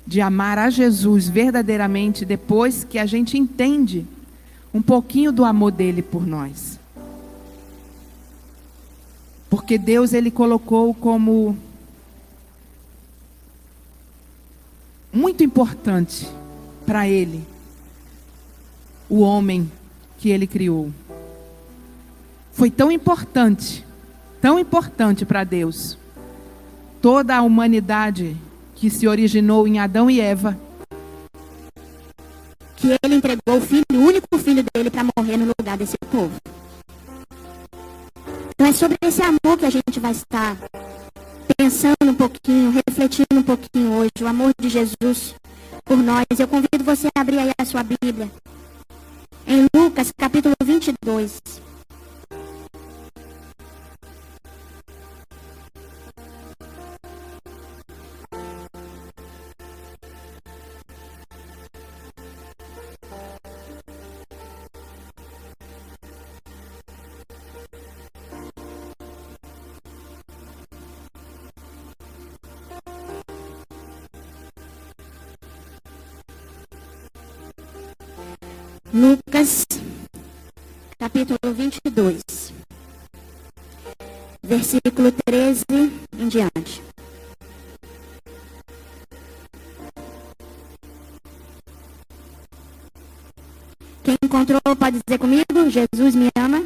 de 0.05 0.21
amar 0.21 0.57
a 0.57 0.69
Jesus 0.69 1.27
verdadeiramente 1.27 2.23
depois 2.25 2.83
que 2.83 2.97
a 2.97 3.05
gente 3.05 3.37
entende 3.37 4.05
um 4.73 4.81
pouquinho 4.81 5.31
do 5.31 5.43
amor 5.43 5.71
dele 5.71 6.01
por 6.01 6.25
nós. 6.25 6.79
Porque 9.49 9.77
Deus 9.77 10.13
ele 10.13 10.31
colocou 10.31 10.93
como 10.93 11.57
muito 15.11 15.43
importante 15.43 16.27
para 16.85 17.07
ele 17.07 17.45
o 19.09 19.19
homem 19.19 19.69
que 20.17 20.29
ele 20.29 20.47
criou. 20.47 20.91
Foi 22.53 22.69
tão 22.69 22.91
importante, 22.91 23.85
tão 24.39 24.57
importante 24.57 25.25
para 25.25 25.43
Deus. 25.43 25.97
Toda 27.01 27.35
a 27.35 27.41
humanidade 27.41 28.37
que 28.75 28.89
se 28.89 29.07
originou 29.07 29.67
em 29.67 29.79
Adão 29.79 30.09
e 30.09 30.21
Eva. 30.21 30.57
Que 32.77 32.97
ele 33.03 33.15
entregou 33.15 33.57
o 33.57 33.61
filho, 33.61 33.83
o 33.93 33.97
único 33.97 34.37
filho 34.37 34.63
dele, 34.73 34.89
para 34.89 35.05
morrer 35.17 35.37
no 35.37 35.51
lugar 35.57 35.77
desse 35.77 35.97
povo. 36.09 36.33
Então 38.51 38.67
é 38.67 38.73
sobre 38.73 38.97
esse 39.01 39.21
amor 39.21 39.57
que 39.57 39.65
a 39.65 39.69
gente 39.69 39.99
vai 39.99 40.11
estar 40.11 40.55
pensando 41.61 42.09
um 42.09 42.15
pouquinho, 42.15 42.71
refletindo 42.71 43.35
um 43.37 43.43
pouquinho 43.43 43.91
hoje, 43.93 44.11
o 44.23 44.27
amor 44.27 44.51
de 44.59 44.67
Jesus 44.67 45.35
por 45.85 45.95
nós. 45.95 46.25
Eu 46.39 46.47
convido 46.47 46.83
você 46.83 47.07
a 47.15 47.21
abrir 47.21 47.37
aí 47.37 47.51
a 47.55 47.63
sua 47.63 47.83
Bíblia. 47.83 48.31
Em 49.45 49.67
Lucas, 49.71 50.11
capítulo 50.17 50.55
22. 50.63 51.39
Lucas, 79.41 79.65
capítulo 80.99 81.39
22, 81.51 82.53
versículo 84.43 85.11
13 85.11 85.65
em 86.19 86.27
diante. 86.27 86.83
Quem 94.03 94.15
encontrou 94.23 94.61
pode 94.77 95.01
dizer 95.03 95.17
comigo: 95.17 95.69
Jesus 95.71 96.13
me 96.13 96.29
ama. 96.37 96.63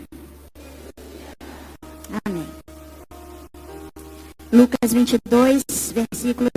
Amém. 2.26 2.46
Lucas 4.52 4.92
22, 4.92 5.64
versículo 5.94 6.50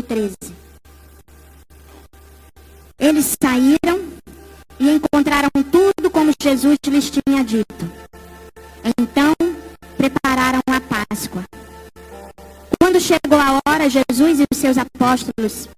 apóstolos 15.39 15.69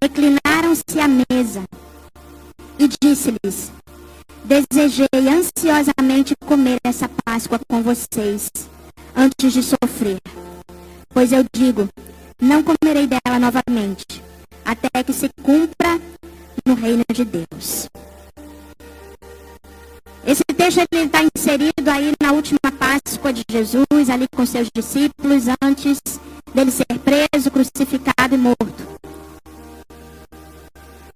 reclinaram-se 0.00 1.00
à 1.00 1.08
mesa 1.08 1.64
e 2.78 2.88
disse-lhes: 3.02 3.72
Desejei 4.44 5.08
ansiosamente 5.28 6.34
comer 6.46 6.78
essa 6.84 7.08
Páscoa 7.24 7.60
com 7.68 7.82
vocês 7.82 8.50
antes 9.16 9.52
de 9.52 9.62
sofrer. 9.62 10.20
Pois 11.10 11.32
eu 11.32 11.44
digo: 11.52 11.88
não 12.40 12.62
comerei 12.62 13.06
dela 13.06 13.38
novamente, 13.38 14.22
até 14.64 15.02
que 15.02 15.12
se 15.12 15.28
cumpra 15.42 16.00
no 16.64 16.74
reino 16.74 17.04
de 17.12 17.24
Deus. 17.24 17.88
Esse 20.26 20.44
texto 20.44 20.80
está 20.92 21.20
inserido 21.22 21.88
aí 21.90 22.12
na 22.22 22.32
última 22.32 22.58
Páscoa 22.78 23.32
de 23.32 23.42
Jesus, 23.50 24.10
ali 24.10 24.26
com 24.28 24.44
seus 24.44 24.68
discípulos, 24.74 25.44
antes 25.62 26.00
dele 26.54 26.70
ser 26.70 26.86
preso, 27.04 27.50
crucificado 27.50 28.34
e 28.34 28.38
morto. 28.38 28.98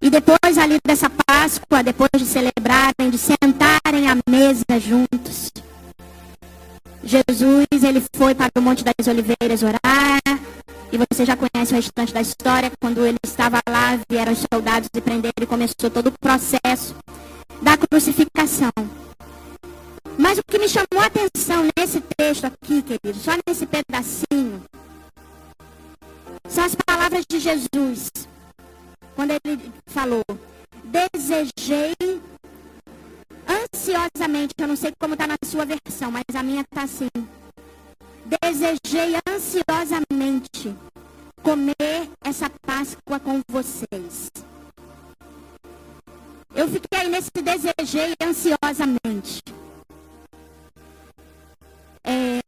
E 0.01 0.11
depois 0.11 0.59
ali 0.59 0.79
dessa 0.85 1.09
Páscoa, 1.09 1.83
depois 1.83 2.11
de 2.17 2.27
celebrarem, 2.27 3.09
de 3.11 3.19
sentarem 3.19 4.09
à 4.09 4.17
mesa 4.29 4.81
juntos, 4.81 5.53
Jesus 7.05 7.67
ele 7.83 8.03
foi 8.15 8.35
para 8.35 8.51
o 8.57 8.63
Monte 8.63 8.85
das 8.85 9.07
Oliveiras 9.07 9.63
orar. 9.63 10.21
E 10.93 10.99
você 10.99 11.25
já 11.25 11.37
conhece 11.37 11.73
o 11.73 11.77
restante 11.77 12.13
da 12.13 12.21
história. 12.21 12.71
Quando 12.81 13.05
ele 13.05 13.19
estava 13.25 13.61
lá, 13.69 13.99
vieram 14.09 14.33
os 14.33 14.45
soldados 14.53 14.89
e 14.95 15.01
prenderam 15.01 15.33
e 15.41 15.47
começou 15.47 15.91
todo 15.91 16.09
o 16.09 16.13
processo 16.21 16.95
da 17.63 17.77
crucificação. 17.77 18.73
Mas 20.19 20.39
o 20.39 20.43
que 20.47 20.59
me 20.59 20.69
chamou 20.69 21.03
a 21.03 21.07
atenção 21.07 21.67
nesse 21.77 22.01
texto 22.17 22.45
aqui, 22.45 22.83
querido, 22.83 23.19
só 23.19 23.33
nesse 23.47 23.67
pedacinho, 23.67 24.52
de 27.33 27.41
Jesus. 27.41 28.11
Quando 29.17 29.31
ele 29.31 29.73
falou, 29.87 30.23
desejei 30.85 31.95
ansiosamente, 33.49 34.55
eu 34.59 34.69
não 34.69 34.77
sei 34.77 34.93
como 35.01 35.15
está 35.15 35.27
na 35.27 35.37
sua 35.43 35.65
versão, 35.65 36.11
mas 36.11 36.25
a 36.35 36.43
minha 36.43 36.61
está 36.61 36.83
assim. 36.83 37.09
Desejei 38.27 39.15
ansiosamente 39.27 40.77
comer 41.43 42.11
essa 42.23 42.51
Páscoa 42.67 43.19
com 43.19 43.41
vocês. 43.49 44.31
Eu 46.55 46.69
fiquei 46.69 47.09
nesse 47.09 47.31
desejei 47.31 48.15
ansiosamente. 48.23 49.43
É, 52.05 52.42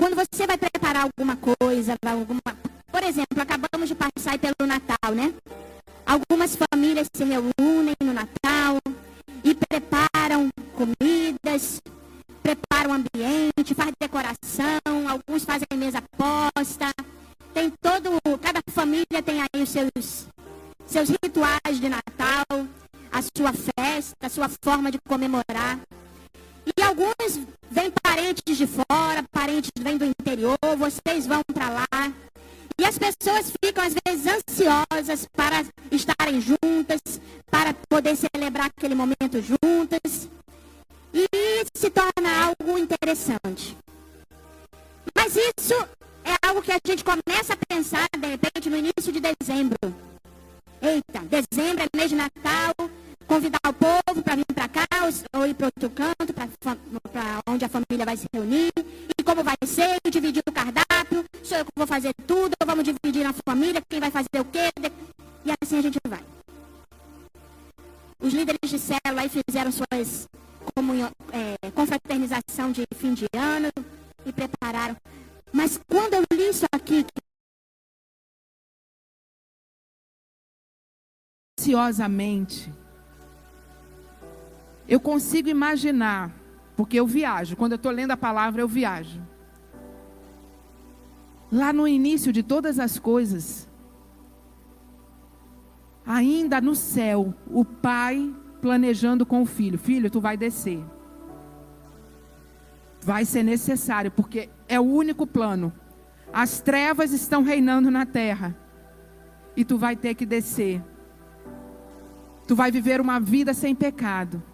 quando 0.00 0.16
você 0.16 0.46
vai 0.46 0.56
preparar 0.56 1.02
alguma 1.02 1.36
coisa, 1.36 1.94
alguma, 2.06 2.40
por 2.90 3.02
exemplo, 3.02 3.38
acabamos 3.38 3.86
de 3.86 3.94
passar 3.94 4.38
pelo 4.38 4.66
Natal, 4.66 5.14
né? 5.14 5.34
Algumas 6.06 6.56
famílias 6.56 7.06
se 7.14 7.22
reúnem 7.22 7.94
no 8.02 8.14
Natal 8.14 8.78
e 9.44 9.54
preparam 9.54 10.48
comidas, 10.74 11.82
preparam 12.42 12.94
ambiente, 12.94 13.74
faz 13.74 13.92
decoração, 14.00 15.06
alguns 15.06 15.44
fazem 15.44 15.68
mesa 15.76 16.02
posta. 16.16 16.94
Tem 17.52 17.70
todo, 17.82 18.18
cada 18.40 18.60
família 18.70 19.22
tem 19.22 19.42
aí 19.42 19.62
os 19.62 19.68
seus 19.68 20.26
seus 20.86 21.10
rituais 21.10 21.78
de 21.78 21.90
Natal, 21.90 22.46
a 23.12 23.20
sua 23.36 23.52
festa, 23.52 24.26
a 24.26 24.30
sua 24.30 24.48
forma 24.64 24.90
de 24.90 24.98
comemorar. 25.06 25.78
E 26.76 26.82
alguns 26.82 27.40
vêm 27.70 27.92
parentes 28.02 28.56
de 28.56 28.66
fora, 28.66 29.24
parentes 29.32 29.70
vêm 29.78 29.96
do 29.96 30.04
interior, 30.04 30.58
vocês 30.76 31.26
vão 31.26 31.42
para 31.52 31.70
lá. 31.70 32.12
E 32.78 32.84
as 32.84 32.98
pessoas 32.98 33.52
ficam 33.62 33.84
às 33.84 33.94
vezes 34.06 34.26
ansiosas 34.26 35.28
para 35.32 35.64
estarem 35.90 36.40
juntas, 36.40 37.00
para 37.50 37.74
poder 37.88 38.16
celebrar 38.16 38.66
aquele 38.66 38.94
momento 38.94 39.42
juntas. 39.42 40.28
E 41.12 41.26
se 41.74 41.90
torna 41.90 42.30
algo 42.46 42.78
interessante. 42.78 43.76
Mas 45.14 45.36
isso 45.36 45.74
é 46.24 46.46
algo 46.46 46.62
que 46.62 46.72
a 46.72 46.78
gente 46.86 47.04
começa 47.04 47.54
a 47.54 47.58
pensar, 47.68 48.08
de 48.18 48.26
repente, 48.26 48.70
no 48.70 48.76
início 48.76 49.12
de 49.12 49.20
dezembro. 49.20 49.76
Eita, 50.80 51.20
dezembro 51.20 51.84
é 51.84 51.96
mês 51.96 52.10
de 52.10 52.16
Natal, 52.16 52.72
convidar 53.26 53.60
o 53.68 53.72
povo 53.72 54.22
para 54.22 54.36
vir 54.36 54.46
para 54.54 54.68
cá 54.68 54.89
para 55.60 55.66
outro 55.66 55.90
canto, 55.90 56.32
para 57.12 57.42
onde 57.46 57.64
a 57.66 57.68
família 57.68 58.06
vai 58.06 58.16
se 58.16 58.26
reunir, 58.32 58.72
e 58.78 59.22
como 59.22 59.44
vai 59.44 59.56
ser, 59.66 59.98
dividir 60.10 60.42
o 60.48 60.52
cardápio, 60.52 61.24
sou 61.44 61.58
eu 61.58 61.64
que 61.66 61.72
vou 61.76 61.86
fazer 61.86 62.14
tudo, 62.26 62.54
vamos 62.64 62.82
dividir 62.82 63.24
na 63.24 63.34
família, 63.46 63.82
quem 63.86 64.00
vai 64.00 64.10
fazer 64.10 64.40
o 64.40 64.44
quê, 64.46 64.72
e 65.44 65.50
assim 65.62 65.78
a 65.78 65.82
gente 65.82 65.98
vai. 66.08 66.24
Os 68.18 68.32
líderes 68.32 68.70
de 68.70 68.78
célula 68.78 69.22
aí 69.22 69.28
fizeram 69.28 69.70
suas 69.70 70.26
comunhão, 70.74 71.10
é, 71.32 71.70
confraternização 71.72 72.72
de 72.72 72.84
fim 72.94 73.12
de 73.12 73.26
ano, 73.36 73.68
e 74.24 74.32
prepararam. 74.32 74.96
Mas 75.52 75.78
quando 75.86 76.14
eu 76.14 76.24
li 76.32 76.48
isso 76.48 76.64
aqui, 76.72 77.04
ansiosamente, 81.58 82.79
eu 84.90 84.98
consigo 84.98 85.48
imaginar, 85.48 86.34
porque 86.76 86.98
eu 86.98 87.06
viajo, 87.06 87.54
quando 87.54 87.72
eu 87.72 87.76
estou 87.76 87.92
lendo 87.92 88.10
a 88.10 88.16
palavra, 88.16 88.60
eu 88.60 88.66
viajo. 88.66 89.22
Lá 91.50 91.72
no 91.72 91.86
início 91.86 92.32
de 92.32 92.42
todas 92.42 92.80
as 92.80 92.98
coisas, 92.98 93.68
ainda 96.04 96.60
no 96.60 96.74
céu, 96.74 97.32
o 97.46 97.64
pai 97.64 98.34
planejando 98.60 99.24
com 99.24 99.42
o 99.42 99.46
filho: 99.46 99.78
Filho, 99.78 100.10
tu 100.10 100.20
vai 100.20 100.36
descer. 100.36 100.84
Vai 103.00 103.24
ser 103.24 103.44
necessário, 103.44 104.10
porque 104.10 104.50
é 104.68 104.80
o 104.80 104.84
único 104.84 105.24
plano. 105.24 105.72
As 106.32 106.60
trevas 106.60 107.12
estão 107.12 107.44
reinando 107.44 107.92
na 107.92 108.04
terra. 108.04 108.56
E 109.56 109.64
tu 109.64 109.78
vai 109.78 109.94
ter 109.94 110.14
que 110.16 110.26
descer. 110.26 110.82
Tu 112.46 112.56
vai 112.56 112.72
viver 112.72 113.00
uma 113.00 113.20
vida 113.20 113.54
sem 113.54 113.74
pecado. 113.74 114.49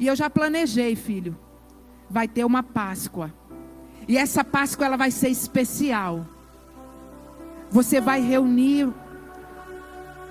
E 0.00 0.06
eu 0.06 0.16
já 0.16 0.30
planejei, 0.30 0.96
filho. 0.96 1.38
Vai 2.08 2.26
ter 2.26 2.44
uma 2.44 2.62
Páscoa. 2.62 3.32
E 4.08 4.16
essa 4.16 4.42
Páscoa 4.42 4.86
ela 4.86 4.96
vai 4.96 5.10
ser 5.10 5.28
especial. 5.28 6.26
Você 7.70 8.00
vai 8.00 8.22
reunir 8.22 8.88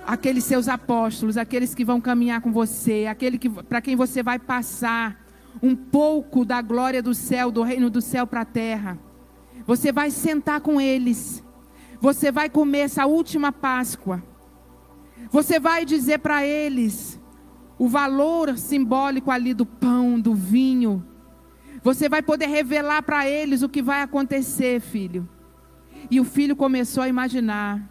aqueles 0.05 0.43
seus 0.43 0.67
apóstolos, 0.67 1.37
aqueles 1.37 1.75
que 1.75 1.85
vão 1.85 2.01
caminhar 2.01 2.41
com 2.41 2.51
você, 2.51 3.05
aquele 3.07 3.37
que 3.37 3.47
para 3.47 3.79
quem 3.79 3.95
você 3.95 4.23
vai 4.23 4.39
passar 4.39 5.23
um 5.61 5.75
pouco 5.75 6.43
da 6.43 6.61
glória 6.63 7.01
do 7.01 7.13
céu, 7.13 7.51
do 7.51 7.61
reino 7.61 7.91
do 7.91 8.01
céu 8.01 8.25
para 8.25 8.41
a 8.41 8.45
terra. 8.45 8.97
Você 9.67 9.91
vai 9.91 10.09
sentar 10.09 10.61
com 10.61 10.81
eles. 10.81 11.43
Você 12.01 12.31
vai 12.31 12.49
comer 12.49 12.79
essa 12.79 13.05
última 13.05 13.51
Páscoa. 13.51 14.23
Você 15.31 15.59
vai 15.59 15.85
dizer 15.85 16.17
para 16.19 16.43
eles 16.43 17.19
o 17.79 17.87
valor 17.87 18.57
simbólico 18.57 19.31
ali 19.31 19.53
do 19.53 19.65
pão, 19.65 20.19
do 20.19 20.35
vinho. 20.35 21.03
Você 21.81 22.09
vai 22.09 22.21
poder 22.21 22.47
revelar 22.47 23.01
para 23.01 23.27
eles 23.27 23.63
o 23.63 23.69
que 23.69 23.81
vai 23.81 24.01
acontecer, 24.01 24.81
filho. 24.81 25.27
E 26.11 26.19
o 26.19 26.25
filho 26.25 26.57
começou 26.57 27.01
a 27.01 27.07
imaginar 27.07 27.89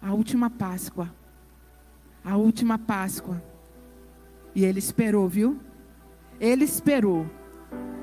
a 0.00 0.14
última 0.14 0.48
Páscoa. 0.48 1.12
A 2.24 2.36
última 2.36 2.78
Páscoa. 2.78 3.42
E 4.54 4.64
ele 4.64 4.78
esperou, 4.78 5.28
viu? 5.28 5.58
Ele 6.38 6.64
esperou. 6.64 7.28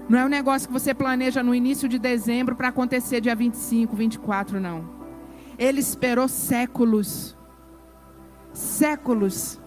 Não 0.09 0.19
é 0.19 0.25
um 0.25 0.29
negócio 0.29 0.67
que 0.67 0.73
você 0.73 0.93
planeja 0.93 1.41
no 1.41 1.55
início 1.55 1.87
de 1.87 1.97
dezembro 1.97 2.53
para 2.53 2.67
acontecer 2.67 3.21
dia 3.21 3.33
25, 3.33 3.95
24, 3.95 4.59
não. 4.59 4.89
Ele 5.57 5.79
esperou 5.79 6.27
séculos. 6.27 7.37
Séculos. 8.51 9.60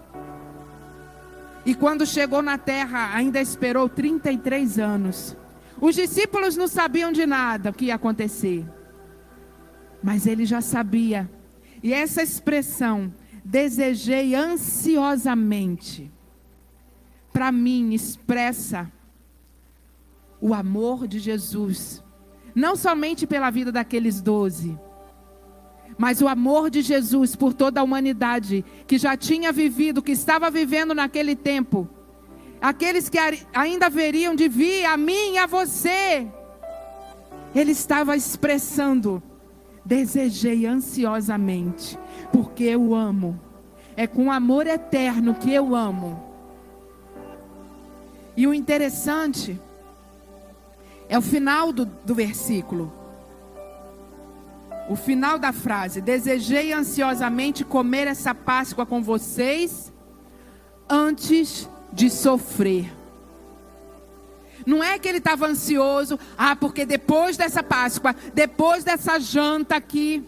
E 1.66 1.74
quando 1.74 2.06
chegou 2.06 2.42
na 2.42 2.58
terra, 2.58 3.14
ainda 3.14 3.40
esperou 3.40 3.88
33 3.88 4.78
anos. 4.78 5.36
Os 5.80 5.94
discípulos 5.94 6.56
não 6.56 6.68
sabiam 6.68 7.10
de 7.10 7.26
nada 7.26 7.70
o 7.70 7.72
que 7.72 7.86
ia 7.86 7.94
acontecer. 7.94 8.66
Mas 10.02 10.26
ele 10.26 10.44
já 10.44 10.60
sabia 10.60 11.28
e 11.84 11.92
essa 11.92 12.22
expressão, 12.22 13.12
desejei 13.44 14.34
ansiosamente, 14.34 16.10
para 17.30 17.52
mim 17.52 17.92
expressa 17.92 18.90
o 20.40 20.54
amor 20.54 21.06
de 21.06 21.18
Jesus, 21.18 22.02
não 22.54 22.74
somente 22.74 23.26
pela 23.26 23.50
vida 23.50 23.70
daqueles 23.70 24.22
doze, 24.22 24.80
mas 25.96 26.20
o 26.20 26.28
amor 26.28 26.70
de 26.70 26.82
Jesus 26.82 27.36
por 27.36 27.52
toda 27.52 27.80
a 27.80 27.84
humanidade 27.84 28.64
que 28.86 28.98
já 28.98 29.16
tinha 29.16 29.52
vivido, 29.52 30.02
que 30.02 30.12
estava 30.12 30.50
vivendo 30.50 30.94
naquele 30.94 31.36
tempo, 31.36 31.88
aqueles 32.60 33.08
que 33.08 33.18
ainda 33.52 33.88
veriam 33.88 34.34
de 34.34 34.48
vir 34.48 34.84
a 34.84 34.96
mim 34.96 35.34
e 35.34 35.38
a 35.38 35.46
você, 35.46 36.26
ele 37.54 37.72
estava 37.72 38.16
expressando 38.16 39.22
desejei 39.84 40.66
ansiosamente, 40.66 41.98
porque 42.32 42.64
eu 42.64 42.94
amo. 42.94 43.38
É 43.96 44.06
com 44.06 44.32
amor 44.32 44.66
eterno 44.66 45.34
que 45.34 45.52
eu 45.52 45.74
amo. 45.74 46.32
E 48.36 48.46
o 48.46 48.54
interessante 48.54 49.60
é 51.08 51.16
o 51.16 51.22
final 51.22 51.72
do, 51.72 51.84
do 51.84 52.14
versículo. 52.14 52.92
O 54.88 54.96
final 54.96 55.38
da 55.38 55.52
frase: 55.52 56.00
Desejei 56.00 56.72
ansiosamente 56.72 57.64
comer 57.64 58.06
essa 58.06 58.34
Páscoa 58.34 58.84
com 58.84 59.02
vocês 59.02 59.92
antes 60.88 61.68
de 61.92 62.10
sofrer. 62.10 62.92
Não 64.66 64.82
é 64.82 64.98
que 64.98 65.08
ele 65.08 65.18
estava 65.18 65.46
ansioso, 65.46 66.18
ah, 66.38 66.56
porque 66.56 66.86
depois 66.86 67.36
dessa 67.36 67.62
Páscoa, 67.62 68.14
depois 68.32 68.82
dessa 68.82 69.18
janta 69.18 69.76
aqui, 69.76 70.26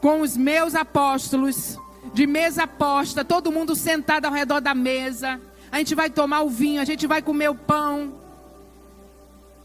com 0.00 0.20
os 0.20 0.36
meus 0.36 0.74
apóstolos, 0.74 1.78
de 2.12 2.26
mesa 2.26 2.66
posta, 2.66 3.24
todo 3.24 3.50
mundo 3.50 3.74
sentado 3.74 4.26
ao 4.26 4.32
redor 4.32 4.60
da 4.60 4.74
mesa, 4.74 5.40
a 5.72 5.78
gente 5.78 5.94
vai 5.94 6.08
tomar 6.08 6.42
o 6.42 6.48
vinho, 6.48 6.80
a 6.80 6.84
gente 6.84 7.06
vai 7.06 7.20
comer 7.20 7.50
o 7.50 7.54
pão. 7.54 8.23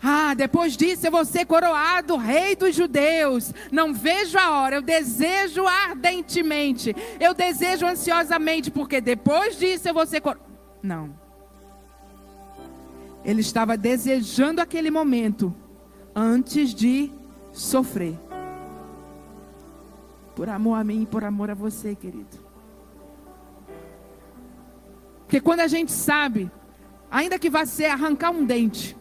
Ah, 0.01 0.33
depois 0.33 0.77
disso 0.77 1.05
eu 1.07 1.11
vou 1.11 1.25
ser 1.25 1.45
coroado 1.45 2.15
rei 2.15 2.55
dos 2.55 2.73
judeus. 2.73 3.53
Não 3.71 3.93
vejo 3.93 4.37
a 4.37 4.51
hora, 4.51 4.77
eu 4.77 4.81
desejo 4.81 5.67
ardentemente, 5.67 6.95
eu 7.19 7.33
desejo 7.33 7.85
ansiosamente, 7.85 8.71
porque 8.71 9.01
depois 9.01 9.57
disso 9.57 9.89
eu 9.89 9.93
vou 9.93 10.05
ser 10.05 10.21
coroado. 10.21 10.49
Não. 10.81 11.09
Ele 13.25 13.41
estava 13.41 13.75
desejando 13.75 14.61
aquele 14.61 14.89
momento 14.89 15.53
antes 16.15 16.73
de 16.73 17.11
sofrer. 17.51 18.17
Por 20.35 20.47
amor 20.47 20.75
a 20.75 20.83
mim 20.83 21.03
e 21.03 21.05
por 21.05 21.25
amor 21.25 21.51
a 21.51 21.53
você, 21.53 21.95
querido. 21.95 22.39
Porque 25.19 25.41
quando 25.41 25.59
a 25.59 25.67
gente 25.67 25.91
sabe, 25.91 26.49
ainda 27.11 27.37
que 27.37 27.49
vá 27.49 27.65
ser 27.65 27.85
arrancar 27.85 28.31
um 28.31 28.45
dente, 28.45 28.97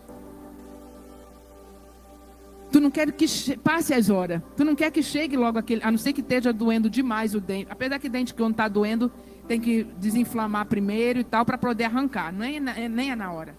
tu 2.70 2.80
não 2.80 2.90
quer 2.90 3.10
que 3.12 3.26
passe 3.58 3.94
as 3.94 4.10
horas. 4.10 4.42
Tu 4.56 4.64
não 4.64 4.74
quer 4.74 4.90
que 4.90 5.02
chegue 5.02 5.36
logo 5.36 5.58
aquele, 5.58 5.82
a 5.82 5.90
não 5.90 5.98
ser 5.98 6.12
que 6.12 6.20
esteja 6.20 6.52
doendo 6.52 6.88
demais 6.88 7.34
o 7.34 7.40
dente. 7.40 7.68
Apesar 7.70 7.98
que 7.98 8.08
dente 8.08 8.34
que 8.34 8.40
não 8.40 8.50
está 8.50 8.68
doendo, 8.68 9.10
tem 9.46 9.60
que 9.60 9.84
desinflamar 9.98 10.66
primeiro 10.66 11.18
e 11.18 11.24
tal 11.24 11.44
para 11.44 11.56
poder 11.56 11.84
arrancar. 11.84 12.32
Nem, 12.32 12.56
é 12.56 12.88
nem 12.88 13.10
é 13.10 13.16
na 13.16 13.32
hora. 13.32 13.56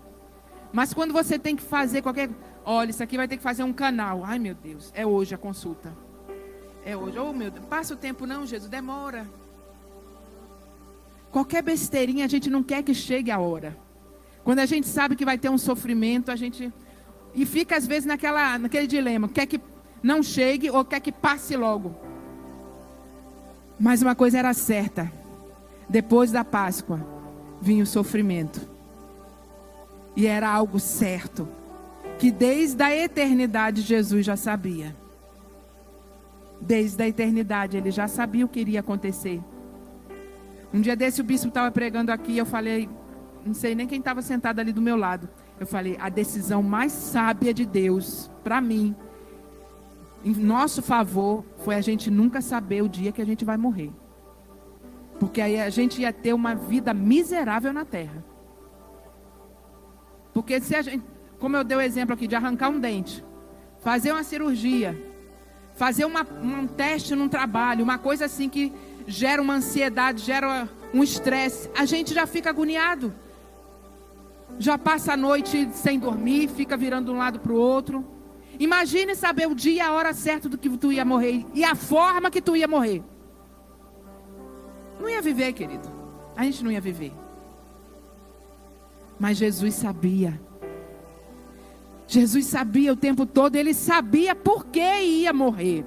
Mas 0.71 0.93
quando 0.93 1.11
você 1.11 1.39
tem 1.39 1.55
que 1.55 1.63
fazer 1.63 2.01
qualquer. 2.01 2.29
Olha, 2.63 2.91
isso 2.91 3.01
aqui 3.01 3.17
vai 3.17 3.27
ter 3.27 3.37
que 3.37 3.43
fazer 3.43 3.63
um 3.63 3.73
canal. 3.73 4.23
Ai, 4.23 4.37
meu 4.37 4.53
Deus, 4.53 4.91
é 4.95 5.05
hoje 5.05 5.33
a 5.33 5.37
consulta. 5.37 5.95
É 6.85 6.95
hoje. 6.95 7.17
Oh, 7.17 7.33
meu 7.33 7.49
Deus. 7.49 7.65
Passa 7.65 7.93
o 7.93 7.97
tempo, 7.97 8.27
não, 8.27 8.45
Jesus, 8.45 8.69
demora. 8.69 9.27
Qualquer 11.31 11.61
besteirinha 11.63 12.25
a 12.25 12.27
gente 12.27 12.49
não 12.49 12.63
quer 12.63 12.83
que 12.83 12.93
chegue 12.93 13.31
a 13.31 13.39
hora. 13.39 13.77
Quando 14.43 14.59
a 14.59 14.65
gente 14.65 14.87
sabe 14.87 15.15
que 15.15 15.25
vai 15.25 15.37
ter 15.37 15.49
um 15.49 15.57
sofrimento, 15.57 16.31
a 16.31 16.35
gente. 16.35 16.71
E 17.33 17.45
fica 17.45 17.77
às 17.77 17.85
vezes 17.85 18.05
naquela, 18.05 18.57
naquele 18.57 18.87
dilema: 18.87 19.27
quer 19.27 19.45
que 19.45 19.59
não 20.01 20.23
chegue 20.23 20.69
ou 20.69 20.83
quer 20.83 20.99
que 20.99 21.11
passe 21.11 21.55
logo. 21.55 21.95
Mas 23.79 24.01
uma 24.01 24.15
coisa 24.15 24.39
era 24.39 24.53
certa: 24.53 25.11
depois 25.87 26.31
da 26.31 26.43
Páscoa 26.43 27.05
vinha 27.61 27.83
o 27.83 27.87
sofrimento. 27.87 28.61
E 30.15 30.27
era 30.27 30.49
algo 30.49 30.79
certo, 30.79 31.47
que 32.17 32.29
desde 32.31 32.83
a 32.83 32.95
eternidade 32.95 33.81
Jesus 33.81 34.25
já 34.25 34.35
sabia. 34.35 34.95
Desde 36.59 37.01
a 37.01 37.07
eternidade 37.07 37.77
ele 37.77 37.89
já 37.89 38.07
sabia 38.07 38.45
o 38.45 38.49
que 38.49 38.59
iria 38.59 38.81
acontecer. 38.81 39.41
Um 40.73 40.81
dia 40.81 40.95
desse 40.95 41.21
o 41.21 41.23
bispo 41.23 41.47
estava 41.47 41.71
pregando 41.71 42.11
aqui, 42.11 42.37
eu 42.37 42.45
falei, 42.45 42.89
não 43.45 43.53
sei 43.53 43.73
nem 43.73 43.87
quem 43.87 43.99
estava 43.99 44.21
sentado 44.21 44.59
ali 44.59 44.73
do 44.73 44.81
meu 44.81 44.97
lado. 44.97 45.29
Eu 45.59 45.67
falei, 45.67 45.97
a 45.99 46.09
decisão 46.09 46.63
mais 46.63 46.91
sábia 46.91 47.53
de 47.53 47.65
Deus, 47.65 48.31
para 48.43 48.61
mim, 48.61 48.95
em 50.23 50.33
nosso 50.33 50.81
favor, 50.81 51.43
foi 51.57 51.75
a 51.75 51.81
gente 51.81 52.09
nunca 52.09 52.41
saber 52.41 52.81
o 52.81 52.89
dia 52.89 53.11
que 53.11 53.21
a 53.21 53.25
gente 53.25 53.43
vai 53.43 53.57
morrer. 53.57 53.91
Porque 55.19 55.41
aí 55.41 55.59
a 55.59 55.69
gente 55.69 56.01
ia 56.01 56.13
ter 56.13 56.33
uma 56.33 56.55
vida 56.55 56.93
miserável 56.93 57.73
na 57.73 57.83
terra. 57.83 58.23
Porque 60.33 60.61
se 60.61 60.75
a 60.75 60.81
gente, 60.81 61.03
como 61.39 61.57
eu 61.57 61.63
dei 61.63 61.77
o 61.77 61.81
exemplo 61.81 62.13
aqui, 62.13 62.25
de 62.25 62.35
arrancar 62.35 62.69
um 62.69 62.79
dente, 62.79 63.23
fazer 63.81 64.13
uma 64.13 64.23
cirurgia, 64.23 64.97
fazer 65.75 66.05
uma, 66.05 66.25
um 66.41 66.67
teste 66.67 67.15
num 67.15 67.27
trabalho, 67.27 67.83
uma 67.83 67.97
coisa 67.97 68.25
assim 68.25 68.47
que 68.47 68.71
gera 69.07 69.41
uma 69.41 69.55
ansiedade, 69.55 70.21
gera 70.21 70.69
um 70.93 71.03
estresse, 71.03 71.69
a 71.77 71.83
gente 71.85 72.13
já 72.13 72.25
fica 72.25 72.49
agoniado. 72.49 73.13
Já 74.57 74.77
passa 74.77 75.13
a 75.13 75.17
noite 75.17 75.69
sem 75.73 75.99
dormir, 75.99 76.49
fica 76.49 76.75
virando 76.75 77.05
de 77.05 77.11
um 77.11 77.17
lado 77.17 77.39
para 77.39 77.53
o 77.53 77.55
outro. 77.55 78.05
Imagine 78.59 79.15
saber 79.15 79.47
o 79.47 79.55
dia 79.55 79.73
e 79.73 79.79
a 79.79 79.93
hora 79.93 80.13
certa 80.13 80.49
do 80.49 80.57
que 80.57 80.69
tu 80.77 80.91
ia 80.91 81.05
morrer 81.05 81.45
e 81.53 81.63
a 81.63 81.75
forma 81.75 82.29
que 82.29 82.41
tu 82.41 82.55
ia 82.55 82.67
morrer. 82.67 83.01
Não 84.99 85.07
ia 85.07 85.21
viver, 85.21 85.53
querido. 85.53 85.89
A 86.35 86.43
gente 86.43 86.63
não 86.63 86.71
ia 86.71 86.81
viver. 86.81 87.13
Mas 89.17 89.37
Jesus 89.37 89.75
sabia. 89.75 90.39
Jesus 92.07 92.47
sabia 92.47 92.91
o 92.91 92.95
tempo 92.95 93.25
todo, 93.25 93.55
ele 93.55 93.73
sabia 93.73 94.33
por 94.33 94.65
que 94.65 94.79
ia 94.79 95.31
morrer. 95.31 95.85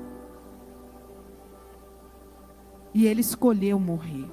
E 2.94 3.06
ele 3.06 3.20
escolheu 3.20 3.78
morrer. 3.78 4.26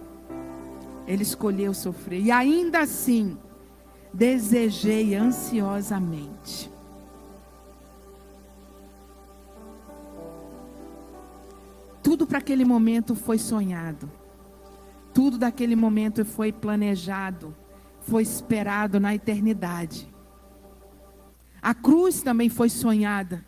Ele 1.08 1.24
escolheu 1.24 1.74
sofrer. 1.74 2.22
E 2.22 2.32
ainda 2.32 2.80
assim, 2.80 3.38
desejei 4.14 5.16
ansiosamente. 5.16 6.70
Tudo 12.02 12.26
para 12.26 12.40
aquele 12.40 12.66
momento 12.66 13.16
foi 13.16 13.38
sonhado. 13.38 14.12
Tudo 15.14 15.38
daquele 15.38 15.76
momento 15.76 16.24
foi 16.26 16.52
planejado, 16.52 17.56
foi 18.02 18.24
esperado 18.24 19.00
na 19.00 19.14
eternidade. 19.14 20.12
A 21.62 21.74
cruz 21.74 22.22
também 22.22 22.50
foi 22.50 22.70
sonhada 22.70 23.46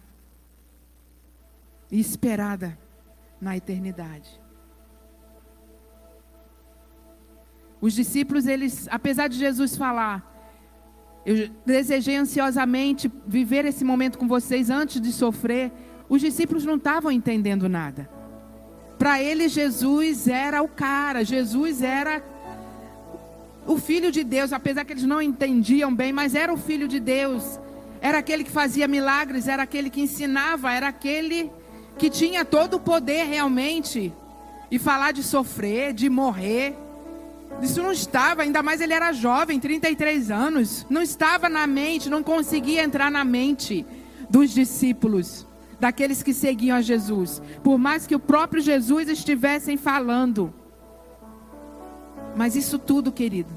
e 1.89 2.00
esperada 2.00 2.78
na 3.39 3.56
eternidade. 3.56 4.39
Os 7.80 7.93
discípulos, 7.93 8.45
eles, 8.45 8.88
apesar 8.91 9.28
de 9.28 9.38
Jesus 9.38 9.76
falar, 9.76 10.31
eu 11.26 11.50
desejei 11.66 12.16
ansiosamente 12.16 13.12
viver 13.28 13.66
esse 13.66 13.84
momento 13.84 14.18
com 14.18 14.28
vocês 14.28 14.70
antes 14.70 15.00
de 15.00 15.12
sofrer, 15.12 15.72
os 16.10 16.20
discípulos 16.20 16.66
não 16.66 16.76
estavam 16.76 17.12
entendendo 17.12 17.70
nada. 17.70 18.10
Para 18.98 19.22
eles, 19.22 19.52
Jesus 19.52 20.28
era 20.28 20.62
o 20.62 20.68
cara, 20.68 21.24
Jesus 21.24 21.82
era 21.82 22.24
o 23.66 23.78
Filho 23.78 24.12
de 24.12 24.24
Deus, 24.24 24.52
apesar 24.52 24.84
que 24.84 24.94
eles 24.94 25.04
não 25.04 25.22
entendiam 25.22 25.94
bem, 25.94 26.12
mas 26.12 26.36
era 26.36 26.54
o 26.54 26.58
Filho 26.58 26.88
de 26.88 27.00
Deus, 27.00 27.60
era 28.02 28.18
aquele 28.18 28.44
que 28.44 28.52
fazia 28.52 28.88
milagres, 28.88 29.48
era 29.48 29.64
aquele 29.64 29.90
que 29.90 30.02
ensinava, 30.02 30.72
era 30.74 30.88
aquele 30.88 31.52
que 31.98 32.10
tinha 32.10 32.44
todo 32.44 32.76
o 32.76 32.80
poder 32.80 33.26
realmente. 33.26 34.12
E 34.70 34.80
falar 34.80 35.12
de 35.12 35.22
sofrer, 35.22 35.94
de 35.94 36.10
morrer, 36.10 36.78
isso 37.62 37.82
não 37.82 37.92
estava, 37.92 38.42
ainda 38.42 38.64
mais 38.64 38.82
ele 38.82 38.94
era 38.94 39.12
jovem, 39.12 39.60
33 39.60 40.32
anos. 40.32 40.86
Não 40.90 41.02
estava 41.02 41.48
na 41.48 41.68
mente, 41.68 42.10
não 42.10 42.24
conseguia 42.24 42.84
entrar 42.84 43.12
na 43.12 43.24
mente 43.24 43.86
dos 44.30 44.52
discípulos, 44.52 45.46
daqueles 45.80 46.24
que 46.24 46.34
seguiam 46.34 46.78
a 46.78 46.82
Jesus. 46.82 47.42
Por 47.64 47.78
mais 47.78 48.08
que 48.08 48.16
o 48.16 48.20
próprio 48.20 48.62
Jesus 48.62 49.08
estivessem 49.10 49.78
falando. 49.78 50.54
Mas 52.36 52.56
isso 52.56 52.80
tudo, 52.80 53.12
querido, 53.12 53.52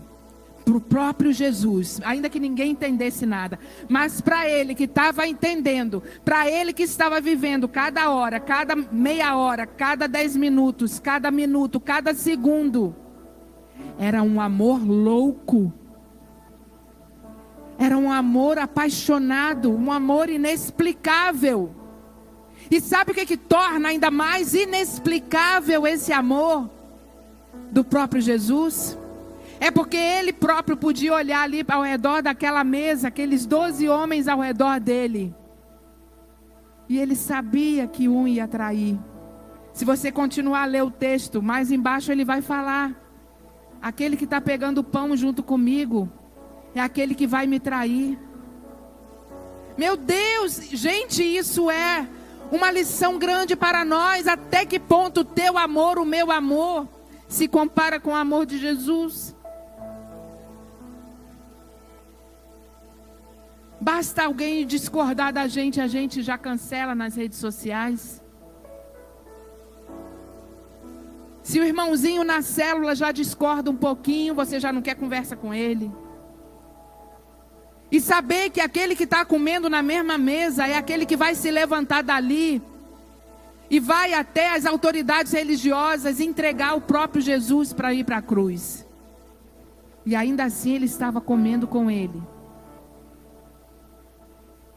para 0.65 0.77
o 0.77 0.81
próprio 0.81 1.33
Jesus, 1.33 2.01
ainda 2.05 2.29
que 2.29 2.41
ninguém 2.41 2.73
entendesse 2.73 3.25
nada, 3.25 3.59
mas 3.89 4.21
para 4.21 4.49
ele 4.49 4.75
que 4.75 4.85
estava 4.85 5.27
entendendo, 5.27 6.03
para 6.25 6.51
ele 6.51 6.73
que 6.73 6.83
estava 6.83 7.21
vivendo 7.21 7.69
cada 7.69 8.11
hora, 8.11 8.41
cada 8.41 8.75
meia 8.75 9.37
hora, 9.37 9.67
cada 9.67 10.09
dez 10.09 10.35
minutos, 10.35 10.99
cada 10.99 11.31
minuto, 11.31 11.79
cada 11.79 12.15
segundo 12.15 13.04
era 13.99 14.23
um 14.23 14.41
amor 14.41 14.85
louco. 14.85 15.73
Era 17.79 17.97
um 17.97 18.11
amor 18.11 18.59
apaixonado, 18.59 19.73
um 19.73 19.91
amor 19.91 20.29
inexplicável. 20.29 21.75
E 22.71 22.81
sabe 22.81 23.13
o 23.13 23.15
que, 23.15 23.27
que 23.27 23.37
torna 23.37 23.89
ainda 23.89 24.11
mais 24.11 24.55
inexplicável 24.55 25.87
esse 25.87 26.13
amor 26.13 26.71
do 27.71 27.85
próprio 27.85 28.23
Jesus? 28.23 28.97
É 29.61 29.71
porque 29.71 29.97
ele 29.97 30.33
próprio 30.33 30.77
podia 30.77 31.15
olhar 31.15 31.43
ali 31.43 31.65
ao 31.67 31.83
redor 31.83 32.23
daquela 32.23 32.65
mesa, 32.65 33.09
aqueles 33.09 33.47
doze 33.47 33.89
homens 33.89 34.29
ao 34.29 34.41
redor 34.41 34.81
dele. 34.81 35.35
E 36.89 36.99
ele 36.99 37.17
sabia 37.17 37.87
que 37.87 38.09
um 38.09 38.27
ia 38.29 38.47
trair. 38.47 38.99
Se 39.73 39.85
você 39.85 40.13
continuar 40.13 40.63
a 40.63 40.67
ler 40.67 40.85
o 40.85 40.91
texto, 40.91 41.43
mais 41.43 41.73
embaixo 41.73 42.13
ele 42.13 42.25
vai 42.25 42.41
falar. 42.41 43.04
Aquele 43.85 44.17
que 44.17 44.25
está 44.25 44.41
pegando 44.41 44.83
pão 44.83 45.15
junto 45.15 45.43
comigo 45.43 46.11
é 46.75 46.81
aquele 46.81 47.15
que 47.15 47.27
vai 47.27 47.47
me 47.47 47.61
trair. 47.61 48.19
Meu 49.77 49.95
Deus, 49.95 50.55
gente, 50.73 51.23
isso 51.23 51.71
é 51.71 52.09
uma 52.51 52.71
lição 52.71 53.19
grande 53.19 53.55
para 53.55 53.85
nós. 53.85 54.27
Até 54.27 54.65
que 54.65 54.81
ponto 54.81 55.21
o 55.21 55.25
teu 55.25 55.59
amor, 55.59 55.99
o 55.99 56.07
meu 56.07 56.33
amor, 56.33 56.89
se 57.29 57.47
compara 57.47 58.01
com 58.01 58.13
o 58.13 58.15
amor 58.15 58.47
de 58.47 58.57
Jesus? 58.57 59.37
Basta 63.79 64.25
alguém 64.25 64.67
discordar 64.67 65.31
da 65.31 65.47
gente, 65.47 65.79
a 65.79 65.87
gente 65.87 66.23
já 66.23 66.39
cancela 66.39 66.95
nas 66.95 67.17
redes 67.17 67.37
sociais. 67.37 68.24
Se 71.45 71.61
o 71.61 71.65
irmãozinho 71.65 72.25
na 72.25 72.41
célula 72.41 72.95
já 72.95 73.13
discorda 73.13 73.71
um 73.71 73.77
pouquinho, 73.77 74.35
você 74.35 74.59
já 74.59 74.73
não 74.73 74.81
quer 74.81 74.95
conversa 74.95 75.37
com 75.37 75.53
ele. 75.53 75.93
E 77.93 78.01
saber 78.01 78.49
que 78.49 78.63
aquele 78.63 78.97
que 78.97 79.05
está 79.05 79.27
comendo 79.27 79.69
na 79.69 79.83
mesma 79.83 80.17
mesa 80.17 80.67
é 80.67 80.75
aquele 80.75 81.05
que 81.05 81.19
vai 81.19 81.35
se 81.35 81.51
levantar 81.51 82.03
dali 82.03 82.63
e 83.69 83.79
vai 83.79 84.15
até 84.15 84.55
as 84.55 84.65
autoridades 84.65 85.33
religiosas 85.33 86.19
entregar 86.19 86.77
o 86.77 86.81
próprio 86.81 87.21
Jesus 87.21 87.75
para 87.75 87.93
ir 87.93 88.05
para 88.05 88.17
a 88.17 88.23
cruz. 88.23 88.87
E 90.07 90.17
ainda 90.17 90.45
assim 90.45 90.75
ele 90.75 90.87
estava 90.87 91.21
comendo 91.21 91.69
com 91.69 91.91
ele. 91.91 92.23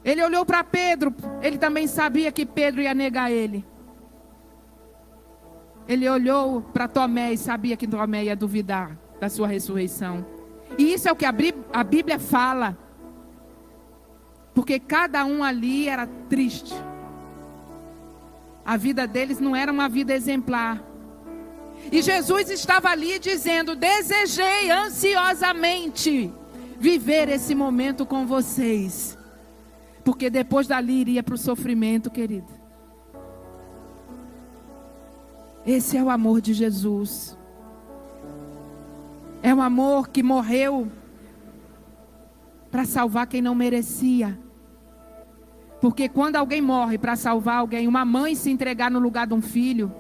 Ele 0.04 0.22
olhou 0.22 0.46
para 0.46 0.66
Pedro, 0.66 1.16
ele 1.42 1.58
também 1.58 1.88
sabia 1.88 2.30
que 2.30 2.46
Pedro 2.46 2.82
ia 2.82 2.94
negar 2.94 3.32
ele. 3.32 3.66
Ele 5.88 6.10
olhou 6.10 6.62
para 6.62 6.88
Tomé 6.88 7.34
e 7.34 7.38
sabia 7.38 7.78
que 7.78 7.88
Tomé 7.88 8.26
ia 8.26 8.36
duvidar 8.36 8.98
da 9.20 9.30
sua 9.30 9.48
ressurreição. 9.48 10.26
E 10.78 10.94
isso 10.94 11.08
é 11.08 11.12
o 11.12 11.16
que 11.16 11.26
a 11.26 11.84
Bíblia 11.84 12.20
fala. 12.20 12.78
Porque 14.54 14.80
cada 14.80 15.24
um 15.26 15.44
ali 15.44 15.88
era 15.88 16.08
triste. 16.30 16.74
A 18.66 18.76
vida 18.76 19.08
deles 19.08 19.40
não 19.40 19.56
era 19.56 19.72
uma 19.72 19.88
vida 19.88 20.14
exemplar. 20.14 20.84
E 21.92 22.02
Jesus 22.02 22.50
estava 22.50 22.90
ali 22.90 23.18
dizendo: 23.18 23.76
Desejei 23.76 24.70
ansiosamente 24.72 26.34
viver 26.80 27.30
esse 27.30 27.56
momento 27.56 28.06
com 28.06 28.26
vocês. 28.26 29.18
Porque 30.04 30.30
depois 30.30 30.68
dali 30.68 31.02
iria 31.02 31.24
para 31.24 31.36
o 31.36 31.38
sofrimento, 31.38 32.10
querido. 32.10 32.48
Esse 35.68 35.98
é 35.98 36.02
o 36.02 36.10
amor 36.10 36.40
de 36.40 36.54
Jesus. 36.54 37.38
É 39.44 39.54
um 39.54 39.62
amor 39.62 40.08
que 40.08 40.24
morreu 40.24 40.90
para 42.72 42.86
salvar 42.86 43.28
quem 43.28 43.42
não 43.42 43.54
merecia. 43.54 44.40
Porque 45.82 46.08
quando 46.08 46.38
alguém 46.38 46.62
morre 46.62 46.98
para 46.98 47.18
salvar 47.18 47.58
alguém, 47.58 47.86
uma 47.86 48.06
mãe 48.06 48.34
se 48.34 48.50
entregar 48.50 48.90
no 48.90 48.98
lugar 48.98 49.28
de 49.28 49.34
um 49.34 49.42
filho, 49.42 49.94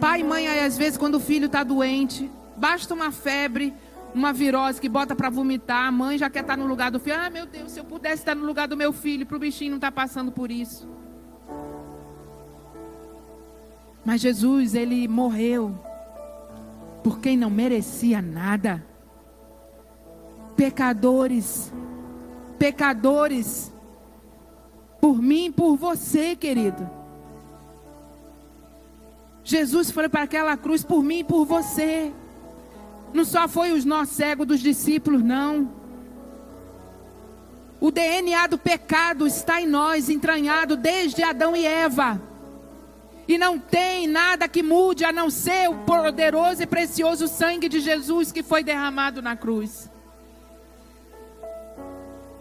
pai 0.00 0.20
e 0.20 0.24
mãe, 0.24 0.48
às 0.48 0.78
vezes, 0.78 0.96
quando 0.96 1.16
o 1.16 1.20
filho 1.20 1.46
está 1.46 1.62
doente, 1.62 2.30
basta 2.56 2.94
uma 2.94 3.12
febre, 3.12 3.74
uma 4.14 4.32
virose 4.32 4.80
que 4.80 4.88
bota 4.88 5.14
para 5.14 5.28
vomitar, 5.28 5.86
a 5.86 5.92
mãe 5.92 6.16
já 6.16 6.30
quer 6.30 6.40
estar 6.40 6.56
tá 6.56 6.62
no 6.62 6.66
lugar 6.66 6.90
do 6.90 6.98
filho. 6.98 7.16
Ah, 7.20 7.28
meu 7.28 7.44
Deus, 7.44 7.72
se 7.72 7.78
eu 7.78 7.84
pudesse 7.84 8.22
estar 8.22 8.34
no 8.34 8.46
lugar 8.46 8.66
do 8.66 8.76
meu 8.76 8.90
filho, 8.90 9.26
para 9.26 9.36
o 9.36 9.40
bichinho 9.40 9.72
não 9.72 9.76
estar 9.76 9.90
tá 9.90 10.00
passando 10.00 10.32
por 10.32 10.50
isso. 10.50 10.88
Mas 14.04 14.20
Jesus, 14.20 14.74
ele 14.74 15.06
morreu 15.06 15.78
por 17.02 17.18
quem 17.18 17.36
não 17.36 17.50
merecia 17.50 18.20
nada. 18.20 18.84
Pecadores, 20.56 21.72
pecadores, 22.58 23.72
por 25.00 25.20
mim 25.20 25.50
por 25.50 25.76
você, 25.76 26.36
querido. 26.36 26.88
Jesus 29.44 29.90
foi 29.90 30.08
para 30.08 30.22
aquela 30.22 30.56
cruz 30.56 30.84
por 30.84 31.02
mim 31.02 31.20
e 31.20 31.24
por 31.24 31.44
você. 31.44 32.12
Não 33.12 33.24
só 33.24 33.48
foi 33.48 33.72
os 33.72 33.84
nós 33.84 34.08
cegos 34.10 34.46
dos 34.46 34.60
discípulos, 34.60 35.22
não. 35.22 35.70
O 37.80 37.90
DNA 37.90 38.46
do 38.46 38.56
pecado 38.56 39.26
está 39.26 39.60
em 39.60 39.66
nós, 39.66 40.08
entranhado 40.08 40.76
desde 40.76 41.22
Adão 41.22 41.56
e 41.56 41.66
Eva. 41.66 42.22
E 43.26 43.38
não 43.38 43.58
tem 43.58 44.06
nada 44.06 44.48
que 44.48 44.62
mude 44.62 45.04
a 45.04 45.12
não 45.12 45.30
ser 45.30 45.68
o 45.70 45.76
poderoso 45.84 46.62
e 46.62 46.66
precioso 46.66 47.28
sangue 47.28 47.68
de 47.68 47.80
Jesus 47.80 48.32
que 48.32 48.42
foi 48.42 48.64
derramado 48.64 49.22
na 49.22 49.36
cruz. 49.36 49.90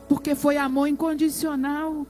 Porque 0.09 0.35
foi 0.35 0.57
amor 0.57 0.87
incondicional. 0.87 2.05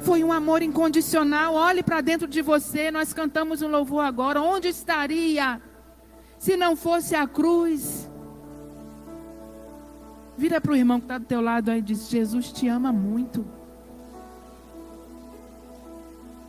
Foi 0.00 0.24
um 0.24 0.32
amor 0.32 0.62
incondicional. 0.62 1.54
Olhe 1.54 1.82
para 1.82 2.00
dentro 2.00 2.26
de 2.26 2.42
você. 2.42 2.90
Nós 2.90 3.12
cantamos 3.12 3.62
um 3.62 3.68
louvor 3.68 4.04
agora. 4.04 4.40
Onde 4.40 4.68
estaria 4.68 5.60
se 6.38 6.56
não 6.56 6.74
fosse 6.74 7.14
a 7.14 7.26
cruz? 7.26 8.08
Vira 10.36 10.60
para 10.60 10.72
o 10.72 10.76
irmão 10.76 11.00
que 11.00 11.04
está 11.04 11.18
do 11.18 11.24
teu 11.24 11.40
lado 11.40 11.70
aí 11.70 11.78
e 11.78 11.82
diz: 11.82 12.08
Jesus 12.08 12.52
te 12.52 12.68
ama 12.68 12.92
muito. 12.92 13.46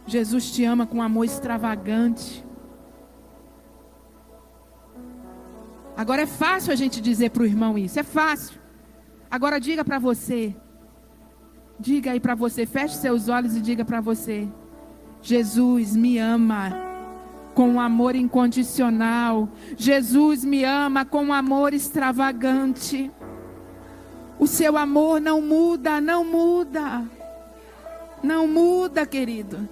Jesus 0.08 0.50
te 0.52 0.64
ama 0.64 0.88
com 0.88 1.02
amor 1.02 1.26
extravagante. 1.26 2.44
Agora 5.98 6.22
é 6.22 6.28
fácil 6.28 6.72
a 6.72 6.76
gente 6.76 7.02
dizer 7.02 7.32
para 7.32 7.44
o 7.44 7.46
irmão 7.46 7.78
isso, 7.78 8.00
é 8.00 8.04
fácil. 8.04 8.58
Agora 9.30 9.60
diga 9.60 9.84
para 9.84 10.00
você. 10.00 10.56
Diga 11.80 12.12
aí 12.12 12.20
para 12.20 12.34
você, 12.34 12.66
feche 12.66 12.96
seus 12.96 13.28
olhos 13.28 13.56
e 13.56 13.62
diga 13.62 13.84
para 13.84 14.00
você: 14.00 14.48
Jesus 15.22 15.96
me 15.96 16.18
ama 16.18 16.72
com 17.54 17.70
um 17.70 17.80
amor 17.80 18.16
incondicional. 18.16 19.50
Jesus 19.76 20.46
me 20.46 20.64
ama 20.64 21.04
com 21.04 21.26
um 21.26 21.34
amor 21.34 21.74
extravagante. 21.74 23.12
O 24.40 24.48
seu 24.48 24.78
amor 24.78 25.20
não 25.20 25.42
muda, 25.42 26.00
não 26.00 26.24
muda. 26.24 27.04
Não 28.24 28.48
muda, 28.48 29.06
querido. 29.06 29.68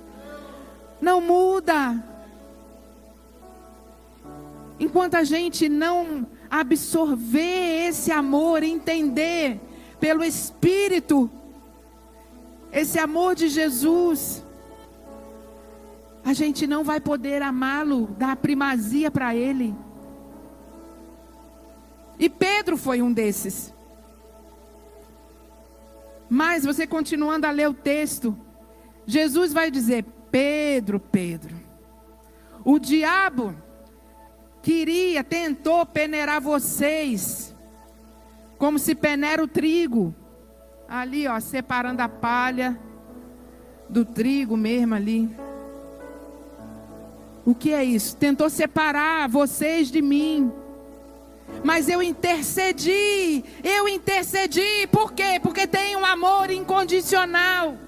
Não 1.01 1.21
muda. 1.21 2.03
Enquanto 4.79 5.15
a 5.15 5.23
gente 5.23 5.69
não 5.69 6.27
absorver 6.49 7.87
esse 7.87 8.11
amor, 8.11 8.63
entender 8.63 9.59
pelo 9.99 10.23
Espírito 10.23 11.29
esse 12.71 12.99
amor 12.99 13.35
de 13.35 13.47
Jesus, 13.47 14.43
a 16.25 16.33
gente 16.33 16.67
não 16.67 16.83
vai 16.83 16.99
poder 16.99 17.41
amá-lo, 17.41 18.07
dar 18.17 18.35
primazia 18.35 19.09
para 19.09 19.33
Ele. 19.33 19.73
E 22.19 22.29
Pedro 22.29 22.77
foi 22.77 23.01
um 23.01 23.13
desses. 23.13 23.73
Mas 26.29 26.65
você 26.65 26.85
continuando 26.87 27.45
a 27.45 27.51
ler 27.51 27.69
o 27.69 27.73
texto, 27.73 28.35
Jesus 29.05 29.53
vai 29.53 29.69
dizer: 29.69 30.05
Pedro, 30.35 30.99
Pedro, 30.99 31.55
o 32.65 32.77
diabo 32.77 33.55
queria, 34.61 35.23
tentou 35.23 35.85
peneirar 35.85 36.41
vocês, 36.41 37.55
como 38.57 38.77
se 38.77 38.93
peneira 38.95 39.41
o 39.41 39.47
trigo. 39.47 40.13
Ali, 40.89 41.25
ó, 41.25 41.39
separando 41.39 42.01
a 42.01 42.09
palha 42.09 42.77
do 43.87 44.03
trigo 44.03 44.57
mesmo 44.57 44.95
ali. 44.95 45.33
O 47.45 47.55
que 47.55 47.71
é 47.71 47.85
isso? 47.85 48.17
Tentou 48.17 48.49
separar 48.49 49.29
vocês 49.29 49.89
de 49.89 50.01
mim. 50.01 50.51
Mas 51.63 51.87
eu 51.87 52.03
intercedi, 52.03 53.41
eu 53.63 53.87
intercedi, 53.87 54.85
por 54.91 55.13
quê? 55.13 55.39
Porque 55.41 55.65
tem 55.65 55.95
um 55.95 56.05
amor 56.05 56.51
incondicional. 56.51 57.84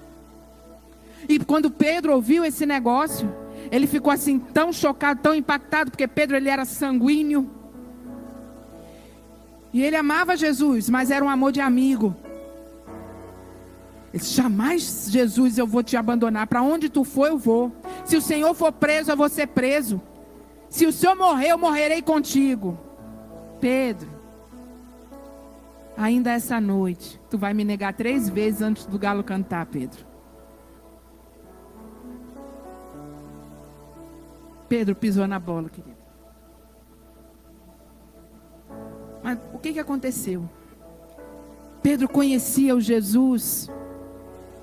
E 1.28 1.40
quando 1.40 1.70
Pedro 1.70 2.14
ouviu 2.14 2.46
esse 2.46 2.66
negócio, 2.66 3.30
ele 3.72 3.88
ficou 3.88 4.12
assim 4.12 4.40
tão 4.40 4.72
chocado, 4.72 5.22
tão 5.22 5.36
impactado, 5.36 5.92
porque 5.92 6.08
Pedro 6.08 6.38
ele 6.38 6.50
era 6.50 6.66
sanguíneo. 6.66 7.50
E 9.74 9.84
ele 9.84 9.96
amava 9.96 10.38
Jesus, 10.38 10.90
mas 10.90 11.12
era 11.12 11.24
um 11.24 11.30
amor 11.30 11.52
de 11.52 11.60
amigo. 11.60 12.16
Ele 14.14 14.22
disse, 14.22 14.34
jamais, 14.34 15.08
Jesus, 15.12 15.58
eu 15.58 15.68
vou 15.68 15.84
te 15.84 15.98
abandonar. 15.98 16.48
Para 16.48 16.62
onde 16.62 16.90
tu 16.90 17.04
for, 17.04 17.28
eu 17.28 17.38
vou. 17.38 17.72
Se 18.06 18.16
o 18.16 18.22
Senhor 18.22 18.54
for 18.54 18.72
preso, 18.72 19.12
eu 19.12 19.18
vou 19.18 19.28
ser 19.28 19.48
preso. 19.48 20.02
Se 20.70 20.86
o 20.86 20.94
Senhor 20.94 21.16
morrer, 21.16 21.50
eu 21.50 21.58
morrerei 21.58 22.02
contigo. 22.02 22.78
Pedro, 23.60 24.10
ainda 25.98 26.32
essa 26.32 26.62
noite, 26.62 27.20
tu 27.30 27.38
vai 27.38 27.54
me 27.54 27.64
negar 27.64 27.94
três 27.94 28.30
vezes 28.30 28.62
antes 28.62 28.86
do 28.86 28.98
galo 28.98 29.24
cantar, 29.24 29.66
Pedro. 29.66 30.06
Pedro 34.68 34.96
pisou 34.96 35.28
na 35.28 35.40
bola, 35.40 35.70
querido. 35.70 35.96
Mas 39.24 39.40
o 39.54 39.60
que, 39.60 39.74
que 39.74 39.80
aconteceu? 39.80 40.48
Pedro 41.82 42.08
conhecia 42.08 42.76
o 42.76 42.82
Jesus 42.82 43.70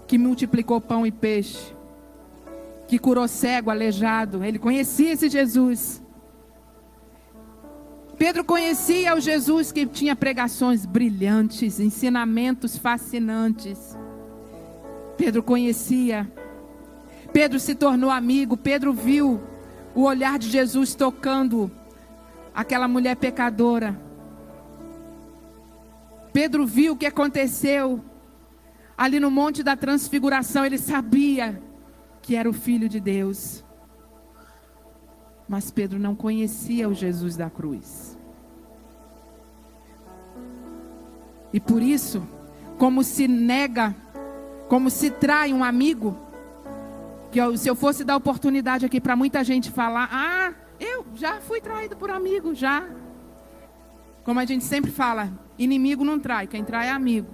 que 0.07 0.19
multiplicou 0.19 0.81
pão 0.81 1.07
e 1.07 1.11
peixe, 1.11 1.75
que 2.87 2.99
curou 2.99 3.27
cego, 3.27 3.71
aleijado. 3.71 4.45
Ele 4.45 4.59
conhecia 4.59 5.13
esse 5.13 5.29
Jesus. 5.29 6.03
Pedro 8.19 8.45
conhecia 8.45 9.15
o 9.15 9.21
Jesus 9.21 9.73
que 9.73 9.87
tinha 9.87 10.15
pregações 10.15 10.87
brilhantes, 10.87 11.81
ensinamentos 11.81 12.77
fascinantes. 12.77 13.97
Pedro 15.17 15.43
conhecia. 15.43 16.31
Pedro 17.33 17.59
se 17.59 17.75
tornou 17.75 18.11
amigo. 18.11 18.57
Pedro 18.57 18.93
viu 18.93 19.41
o 19.95 20.03
olhar 20.03 20.39
de 20.39 20.49
Jesus 20.51 20.95
tocando 20.95 21.71
aquela 22.55 22.89
mulher 22.89 23.17
pecadora. 23.17 23.99
Pedro 26.33 26.67
viu 26.67 26.95
o 26.95 26.97
que 26.97 27.07
aconteceu 27.07 28.05
ali 28.99 29.21
no 29.21 29.31
Monte 29.31 29.63
da 29.63 29.77
Transfiguração. 29.77 30.65
Ele 30.65 30.79
sabia 30.79 31.63
que 32.21 32.35
era 32.35 32.49
o 32.49 32.53
Filho 32.53 32.89
de 32.89 32.99
Deus. 32.99 33.65
Mas 35.49 35.71
Pedro 35.71 35.99
não 35.99 36.15
conhecia 36.15 36.89
o 36.89 36.95
Jesus 36.95 37.37
da 37.37 37.51
cruz. 37.51 38.19
E 41.53 41.61
por 41.61 41.83
isso, 41.83 42.27
como 42.79 43.05
se 43.05 43.29
nega, 43.29 43.95
como 44.69 44.91
se 44.91 45.11
trai 45.11 45.53
um 45.53 45.63
amigo, 45.63 46.19
que 47.35 47.41
eu, 47.41 47.57
se 47.57 47.69
eu 47.69 47.75
fosse 47.75 48.05
dar 48.05 48.15
oportunidade 48.15 48.87
aqui 48.87 49.01
para 49.01 49.17
muita 49.17 49.43
gente 49.43 49.69
falar, 49.69 50.09
ah, 50.13 50.55
eu 50.79 51.05
já 51.17 51.41
fui 51.41 51.61
traído 51.61 51.97
por 51.97 52.09
amigo, 52.09 52.55
já. 52.55 52.89
Como 54.23 54.39
a 54.39 54.45
gente 54.45 54.63
sempre 54.63 54.93
fala, 54.93 55.33
inimigo 55.59 56.05
não 56.05 56.17
trai, 56.17 56.47
quem 56.47 56.63
trai 56.63 56.87
é 56.87 56.91
amigo. 56.93 57.27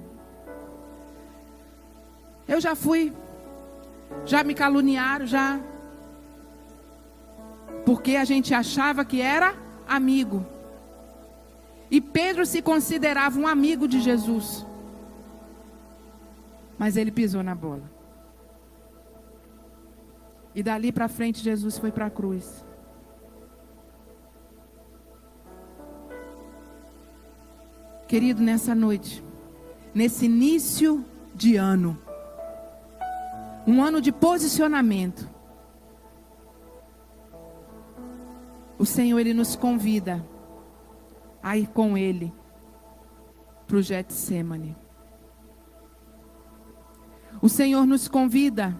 Eu 2.48 2.62
já 2.62 2.74
fui, 2.74 3.12
já 4.24 4.42
me 4.42 4.54
caluniaram, 4.54 5.26
já 5.26 5.60
porque 7.84 8.16
a 8.16 8.24
gente 8.24 8.54
achava 8.54 9.04
que 9.04 9.20
era 9.20 9.54
amigo. 9.86 10.46
E 11.90 12.00
Pedro 12.00 12.46
se 12.46 12.62
considerava 12.62 13.38
um 13.38 13.46
amigo 13.46 13.86
de 13.86 14.00
Jesus. 14.00 14.64
Mas 16.78 16.96
ele 16.96 17.10
pisou 17.10 17.42
na 17.42 17.54
bola. 17.54 17.99
E 20.54 20.62
dali 20.62 20.90
para 20.90 21.08
frente 21.08 21.42
Jesus 21.42 21.78
foi 21.78 21.92
para 21.92 22.06
a 22.06 22.10
cruz. 22.10 22.64
Querido, 28.08 28.42
nessa 28.42 28.74
noite, 28.74 29.22
nesse 29.94 30.24
início 30.24 31.04
de 31.32 31.54
ano, 31.54 31.96
um 33.64 33.80
ano 33.80 34.00
de 34.00 34.10
posicionamento, 34.10 35.28
o 38.76 38.84
Senhor 38.84 39.18
ele 39.20 39.32
nos 39.32 39.54
convida 39.54 40.26
a 41.40 41.56
ir 41.56 41.68
com 41.68 41.96
ele 41.96 42.32
para 43.66 43.76
o 43.76 43.82
Getsemane. 43.82 44.76
O 47.40 47.48
Senhor 47.48 47.86
nos 47.86 48.08
convida 48.08 48.76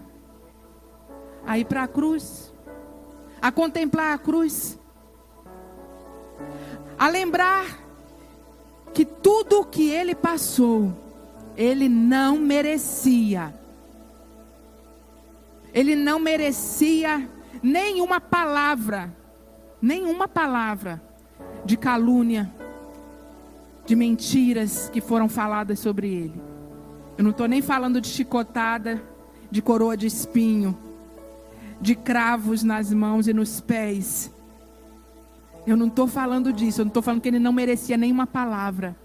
a 1.45 1.57
ir 1.57 1.65
para 1.65 1.83
a 1.83 1.87
cruz, 1.87 2.53
a 3.41 3.51
contemplar 3.51 4.13
a 4.13 4.17
cruz, 4.17 4.79
a 6.97 7.07
lembrar 7.07 7.79
que 8.93 9.05
tudo 9.05 9.61
o 9.61 9.65
que 9.65 9.89
ele 9.89 10.13
passou, 10.13 10.93
ele 11.55 11.87
não 11.87 12.37
merecia. 12.37 13.53
Ele 15.73 15.95
não 15.95 16.19
merecia 16.19 17.29
nenhuma 17.63 18.19
palavra 18.19 19.15
nenhuma 19.81 20.27
palavra 20.27 21.01
de 21.65 21.75
calúnia, 21.75 22.51
de 23.85 23.95
mentiras 23.95 24.89
que 24.89 25.01
foram 25.01 25.27
faladas 25.27 25.79
sobre 25.79 26.07
ele. 26.13 26.41
Eu 27.17 27.23
não 27.23 27.31
estou 27.31 27.47
nem 27.47 27.61
falando 27.61 27.99
de 27.99 28.07
chicotada, 28.07 29.01
de 29.49 29.61
coroa 29.61 29.97
de 29.97 30.05
espinho, 30.05 30.77
de 31.81 31.95
cravos 31.95 32.63
nas 32.63 32.93
mãos 32.93 33.27
e 33.27 33.33
nos 33.33 33.59
pés. 33.59 34.31
Eu 35.65 35.75
não 35.75 35.87
estou 35.87 36.07
falando 36.07 36.53
disso, 36.53 36.81
eu 36.81 36.85
não 36.85 36.89
estou 36.89 37.03
falando 37.03 37.21
que 37.21 37.27
ele 37.27 37.39
não 37.39 37.51
merecia 37.51 37.97
nenhuma 37.97 38.27
palavra. 38.27 38.95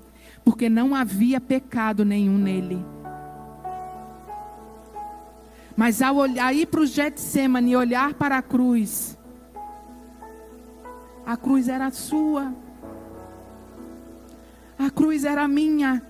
porque 0.46 0.68
não 0.68 0.94
havia 0.94 1.40
pecado 1.40 2.04
nenhum 2.04 2.38
nele. 2.38 2.86
Mas 5.76 6.00
ao 6.00 6.14
olhar, 6.14 6.54
ir 6.54 6.66
para 6.66 6.80
o 6.80 6.86
Getsemane 6.86 7.72
e 7.72 7.76
olhar 7.76 8.14
para 8.14 8.38
a 8.38 8.42
cruz, 8.42 9.18
a 11.26 11.36
cruz 11.36 11.68
era 11.68 11.90
sua, 11.90 12.54
a 14.78 14.88
cruz 14.88 15.24
era 15.24 15.48
minha. 15.48 16.00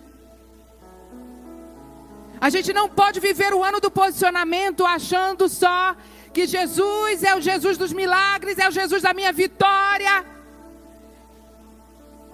A 2.38 2.50
gente 2.50 2.70
não 2.74 2.90
pode 2.90 3.18
viver 3.18 3.54
o 3.54 3.64
ano 3.64 3.80
do 3.80 3.90
posicionamento 3.90 4.84
achando 4.84 5.48
só 5.48 5.96
que 6.36 6.46
Jesus 6.46 7.22
é 7.22 7.34
o 7.34 7.40
Jesus 7.40 7.78
dos 7.78 7.94
milagres, 7.94 8.58
é 8.58 8.68
o 8.68 8.70
Jesus 8.70 9.00
da 9.00 9.14
minha 9.14 9.32
vitória. 9.32 10.22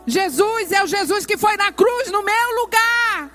Jesus 0.05 0.73
é 0.73 0.83
o 0.83 0.89
Jesus 0.89 1.25
que 1.25 1.37
foi 1.37 1.57
na 1.57 1.71
cruz 1.71 2.11
no 2.11 2.21
meu 2.21 2.49
lugar. 2.61 3.31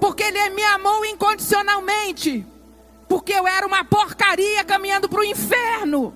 Porque 0.00 0.22
Ele 0.22 0.48
me 0.56 0.64
amou 0.64 1.04
incondicionalmente. 1.04 2.46
Porque 3.06 3.34
eu 3.34 3.46
era 3.46 3.66
uma 3.66 3.84
porcaria 3.84 4.64
caminhando 4.64 5.06
para 5.06 5.20
o 5.20 5.24
inferno. 5.24 6.14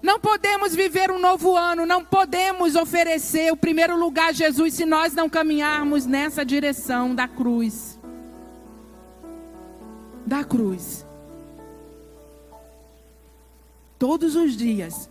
Não 0.00 0.20
podemos 0.20 0.76
viver 0.76 1.10
um 1.10 1.18
novo 1.18 1.56
ano, 1.56 1.84
não 1.84 2.04
podemos 2.04 2.76
oferecer 2.76 3.52
o 3.52 3.56
primeiro 3.56 3.98
lugar 3.98 4.28
a 4.28 4.32
Jesus 4.32 4.74
se 4.74 4.86
nós 4.86 5.12
não 5.12 5.28
caminharmos 5.28 6.06
nessa 6.06 6.44
direção 6.44 7.16
da 7.16 7.26
cruz. 7.26 7.99
Da 10.30 10.44
cruz. 10.44 11.04
Todos 13.98 14.36
os 14.36 14.56
dias 14.56 15.10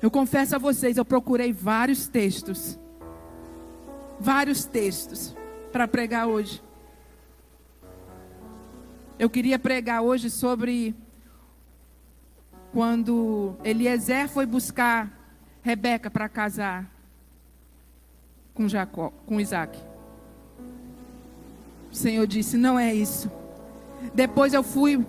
eu 0.00 0.08
confesso 0.12 0.54
a 0.54 0.58
vocês, 0.58 0.96
eu 0.96 1.04
procurei 1.04 1.52
vários 1.52 2.06
textos. 2.06 2.78
Vários 4.20 4.64
textos 4.64 5.34
para 5.72 5.88
pregar 5.88 6.28
hoje. 6.28 6.62
Eu 9.18 9.28
queria 9.28 9.58
pregar 9.58 10.02
hoje 10.02 10.30
sobre 10.30 10.94
quando 12.72 13.56
Eliezer 13.64 14.28
foi 14.28 14.46
buscar 14.46 15.10
Rebeca 15.62 16.08
para 16.08 16.28
casar 16.28 16.88
com 18.54 18.68
Jacó, 18.68 19.12
com 19.26 19.40
Isaac. 19.40 19.91
O 21.92 21.94
Senhor 21.94 22.26
disse: 22.26 22.56
"Não 22.56 22.76
é 22.78 22.92
isso". 22.92 23.30
Depois 24.14 24.52
eu 24.52 24.62
fui 24.62 25.04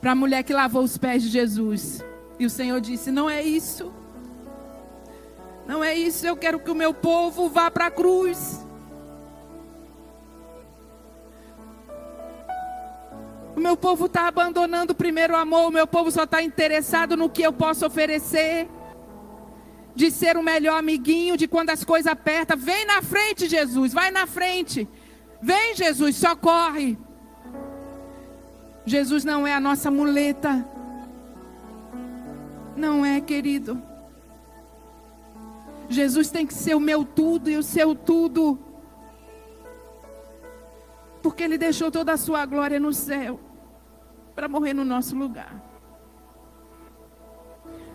para 0.00 0.12
a 0.12 0.14
mulher 0.16 0.42
que 0.42 0.52
lavou 0.52 0.82
os 0.82 0.98
pés 0.98 1.22
de 1.22 1.28
Jesus. 1.28 2.04
E 2.38 2.44
o 2.44 2.50
Senhor 2.50 2.80
disse: 2.80 3.10
Não 3.10 3.30
é 3.30 3.40
isso. 3.40 3.92
Não 5.66 5.82
é 5.82 5.94
isso. 5.94 6.26
Eu 6.26 6.36
quero 6.36 6.58
que 6.58 6.70
o 6.70 6.74
meu 6.74 6.92
povo 6.92 7.48
vá 7.48 7.70
para 7.70 7.86
a 7.86 7.90
cruz. 7.90 8.60
O 13.54 13.60
meu 13.60 13.76
povo 13.76 14.06
está 14.06 14.26
abandonando 14.26 14.92
o 14.92 14.96
primeiro 14.96 15.36
amor. 15.36 15.68
O 15.68 15.70
meu 15.70 15.86
povo 15.86 16.10
só 16.10 16.24
está 16.24 16.42
interessado 16.42 17.16
no 17.16 17.30
que 17.30 17.42
eu 17.42 17.52
posso 17.52 17.86
oferecer. 17.86 18.68
De 19.94 20.10
ser 20.10 20.36
o 20.36 20.42
melhor 20.42 20.78
amiguinho, 20.78 21.36
de 21.36 21.46
quando 21.46 21.70
as 21.70 21.84
coisas 21.84 22.10
apertam. 22.10 22.56
Vem 22.56 22.84
na 22.86 23.02
frente, 23.02 23.48
Jesus. 23.48 23.92
Vai 23.92 24.10
na 24.10 24.26
frente. 24.26 24.88
Vem, 25.42 25.74
Jesus, 25.74 26.14
socorre. 26.16 26.96
Jesus 28.86 29.24
não 29.24 29.44
é 29.44 29.52
a 29.52 29.60
nossa 29.60 29.90
muleta. 29.90 30.64
Não 32.76 33.04
é, 33.04 33.20
querido. 33.20 33.82
Jesus 35.88 36.30
tem 36.30 36.46
que 36.46 36.54
ser 36.54 36.76
o 36.76 36.80
meu 36.80 37.04
tudo 37.04 37.50
e 37.50 37.56
o 37.56 37.62
seu 37.62 37.92
tudo. 37.92 38.56
Porque 41.20 41.42
Ele 41.42 41.58
deixou 41.58 41.90
toda 41.90 42.12
a 42.12 42.16
sua 42.16 42.46
glória 42.46 42.78
no 42.78 42.92
céu 42.92 43.40
para 44.36 44.48
morrer 44.48 44.72
no 44.72 44.84
nosso 44.84 45.16
lugar. 45.16 45.60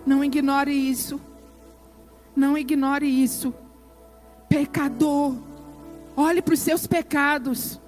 Não 0.05 0.21
ignore 0.23 0.71
isso. 0.71 1.19
Não 2.36 2.57
ignore 2.57 3.07
isso. 3.07 3.53
Pecador, 4.47 5.36
olhe 6.17 6.41
para 6.41 6.56
os 6.56 6.60
seus 6.60 6.88
pecados. 6.88 7.80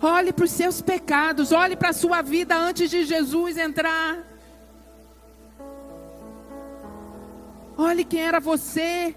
Olhe 0.00 0.32
para 0.32 0.44
os 0.44 0.50
seus 0.52 0.80
pecados. 0.80 1.50
Olhe 1.50 1.74
para 1.74 1.88
a 1.88 1.92
sua 1.92 2.22
vida 2.22 2.56
antes 2.56 2.88
de 2.88 3.04
Jesus 3.04 3.58
entrar. 3.58 4.24
Olhe 7.76 8.04
quem 8.04 8.20
era 8.20 8.38
você. 8.38 9.16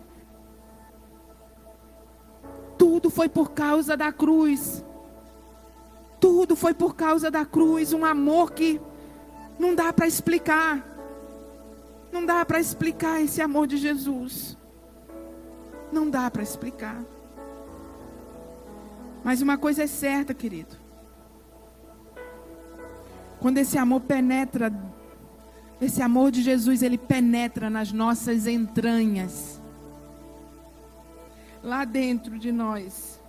Tudo 2.78 3.12
foi 3.12 3.30
por 3.30 3.52
causa 3.52 3.96
da 3.96 4.12
cruz. 4.12 4.84
Tudo 6.20 6.56
foi 6.56 6.74
por 6.74 6.96
causa 6.96 7.30
da 7.30 7.46
cruz. 7.46 7.93
Um 7.93 8.04
amor 8.04 8.52
que 8.54 8.82
não 9.60 9.76
dá 9.76 9.93
para 9.93 10.08
explicar. 10.08 10.84
Não 12.12 12.26
dá 12.26 12.43
para 12.43 12.60
explicar 12.60 13.22
esse 13.22 13.41
amor 13.41 13.67
de 13.67 13.78
Jesus. 13.78 14.58
Não 15.91 16.10
dá 16.10 16.32
para 16.32 16.41
explicar. 16.41 17.04
Mas 19.28 19.42
uma 19.42 19.58
coisa 19.58 19.84
é 19.84 19.88
certa, 19.88 20.34
querido. 20.34 20.74
Quando 23.42 23.58
esse 23.58 23.78
amor 23.78 24.00
penetra 24.00 24.72
esse 25.82 26.02
amor 26.02 26.32
de 26.32 26.42
Jesus, 26.42 26.82
ele 26.82 26.98
penetra 26.98 27.70
nas 27.70 27.92
nossas 27.92 28.48
entranhas. 28.48 29.62
Lá 31.62 31.84
dentro 31.84 32.40
de 32.40 32.54
nós. 32.54 33.22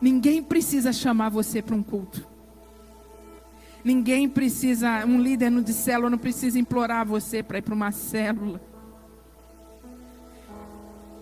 Ninguém 0.00 0.44
precisa 0.44 0.92
chamar 0.92 1.30
você 1.30 1.60
para 1.60 1.74
um 1.74 1.82
culto. 1.82 2.24
Ninguém 3.82 4.28
precisa, 4.28 5.04
um 5.04 5.20
líder 5.20 5.50
no 5.50 5.60
de 5.60 5.72
célula 5.72 6.08
não 6.08 6.18
precisa 6.18 6.56
implorar 6.56 7.04
você 7.04 7.42
para 7.42 7.58
ir 7.58 7.62
para 7.62 7.74
uma 7.74 7.90
célula. 7.90 8.60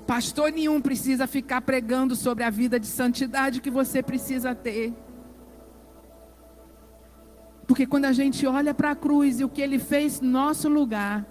Pastor 0.08 0.50
nenhum 0.50 0.80
precisa 0.80 1.26
ficar 1.26 1.60
pregando 1.60 2.16
sobre 2.16 2.42
a 2.42 2.48
vida 2.48 2.80
de 2.80 2.86
santidade 2.86 3.60
que 3.60 3.70
você 3.70 4.02
precisa 4.02 4.54
ter. 4.54 4.94
Porque 7.66 7.86
quando 7.86 8.06
a 8.06 8.12
gente 8.12 8.46
olha 8.46 8.72
para 8.72 8.92
a 8.92 8.96
cruz 8.96 9.38
e 9.38 9.44
o 9.44 9.50
que 9.50 9.60
ele 9.60 9.78
fez 9.78 10.22
no 10.22 10.30
nosso 10.30 10.66
lugar, 10.66 11.26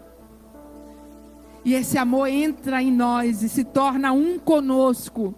e 1.65 1.73
esse 1.73 1.97
amor 1.97 2.27
entra 2.27 2.79
em 2.79 2.91
nós 2.91 3.41
e 3.41 3.49
se 3.49 3.63
torna 3.63 4.11
um 4.11 4.37
conosco, 4.37 5.33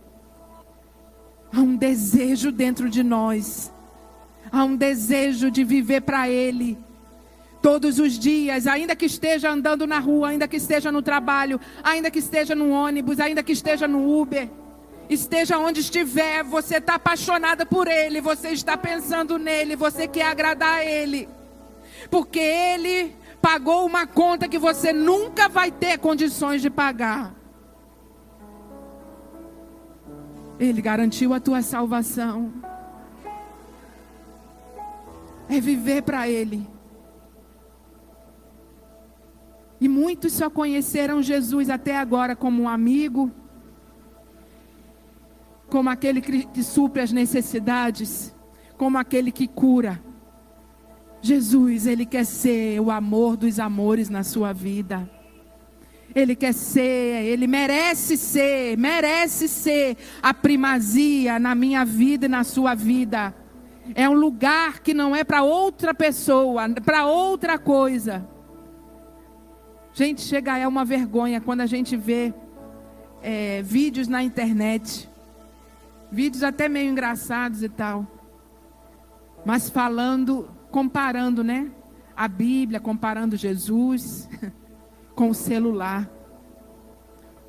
há 1.50 1.62
um 1.62 1.78
desejo 1.78 2.52
dentro 2.52 2.90
de 2.90 3.04
nós, 3.04 3.72
há 4.52 4.66
um 4.66 4.76
desejo 4.76 5.50
de 5.50 5.64
viver 5.64 6.02
para 6.02 6.28
Ele. 6.28 6.78
Todos 7.62 8.00
os 8.00 8.18
dias, 8.18 8.68
ainda 8.68 8.96
que 8.96 9.06
esteja 9.06 9.52
andando 9.52 9.86
na 9.86 10.00
rua, 10.00 10.30
ainda 10.30 10.48
que 10.48 10.56
esteja 10.56 10.92
no 10.92 11.02
trabalho, 11.02 11.60
ainda 11.84 12.10
que 12.10 12.20
esteja 12.20 12.56
no 12.56 12.70
ônibus, 12.70 13.20
ainda 13.20 13.44
que 13.44 13.52
esteja 13.52 13.86
no 13.86 14.22
Uber, 14.22 14.50
esteja 15.10 15.58
onde 15.58 15.82
estiver, 15.82 16.42
você 16.44 16.78
está 16.78 16.96
apaixonada 16.96 17.66
por 17.66 17.88
Ele, 17.88 18.22
você 18.22 18.50
está 18.50 18.78
pensando 18.78 19.38
nele, 19.38 19.76
você 19.76 20.08
quer 20.08 20.28
agradar 20.28 20.76
a 20.76 20.86
Ele, 20.86 21.28
porque 22.10 22.40
Ele 22.40 23.14
pagou 23.42 23.86
uma 23.86 24.08
conta 24.08 24.48
que 24.48 24.58
você 24.58 24.94
nunca 24.94 25.50
vai 25.50 25.70
ter 25.70 25.98
condições 25.98 26.62
de 26.62 26.70
pagar. 26.70 27.34
Ele 30.60 30.82
garantiu 30.82 31.34
a 31.34 31.40
tua 31.40 31.62
salvação. 31.62 32.52
É 35.50 35.60
viver 35.60 36.04
para 36.04 36.28
Ele. 36.28 36.68
E 39.82 39.88
muitos 39.88 40.34
só 40.34 40.50
conheceram 40.50 41.22
Jesus 41.22 41.70
até 41.70 41.98
agora 41.98 42.36
como 42.36 42.64
um 42.64 42.70
amigo, 42.70 43.32
como 45.70 45.90
aquele 45.90 46.22
que 46.22 46.64
supre 46.64 47.02
as 47.02 47.12
necessidades, 47.12 48.36
como 48.78 48.98
aquele 48.98 49.32
que 49.32 49.48
cura. 49.48 50.02
Jesus, 51.22 51.86
Ele 51.86 52.06
quer 52.06 52.26
ser 52.26 52.80
o 52.80 52.92
amor 52.92 53.38
dos 53.38 53.60
amores 53.60 54.10
na 54.10 54.24
sua 54.24 54.52
vida. 54.52 55.10
Ele 56.14 56.36
quer 56.36 56.54
ser, 56.54 57.26
Ele 57.26 57.46
merece 57.46 58.18
ser, 58.18 58.78
merece 58.78 59.48
ser 59.48 59.96
a 60.22 60.34
primazia 60.34 61.38
na 61.40 61.54
minha 61.54 61.86
vida 61.86 62.26
e 62.26 62.30
na 62.30 62.44
sua 62.44 62.74
vida. 62.74 63.34
É 63.96 64.10
um 64.10 64.14
lugar 64.14 64.80
que 64.80 64.94
não 64.94 65.16
é 65.16 65.24
para 65.24 65.44
outra 65.44 65.94
pessoa, 65.94 66.70
para 66.84 67.06
outra 67.06 67.58
coisa. 67.58 68.28
Gente, 70.00 70.22
chega 70.22 70.58
é 70.58 70.66
uma 70.66 70.86
vergonha 70.86 71.42
quando 71.42 71.60
a 71.60 71.66
gente 71.66 71.98
vê 71.98 72.34
é, 73.22 73.62
vídeos 73.62 74.08
na 74.08 74.24
internet 74.24 75.10
Vídeos 76.10 76.42
até 76.42 76.70
meio 76.70 76.90
engraçados 76.90 77.62
e 77.62 77.68
tal. 77.68 78.08
Mas 79.46 79.70
falando, 79.70 80.50
comparando, 80.72 81.44
né? 81.44 81.70
A 82.16 82.30
Bíblia, 82.30 82.80
comparando 82.80 83.36
Jesus, 83.36 84.30
com 85.14 85.32
o 85.32 85.36
celular. 85.36 86.10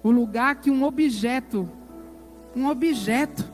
O 0.02 0.10
lugar 0.10 0.56
que 0.56 0.72
um 0.72 0.82
objeto, 0.82 1.70
um 2.56 2.66
objeto, 2.66 3.48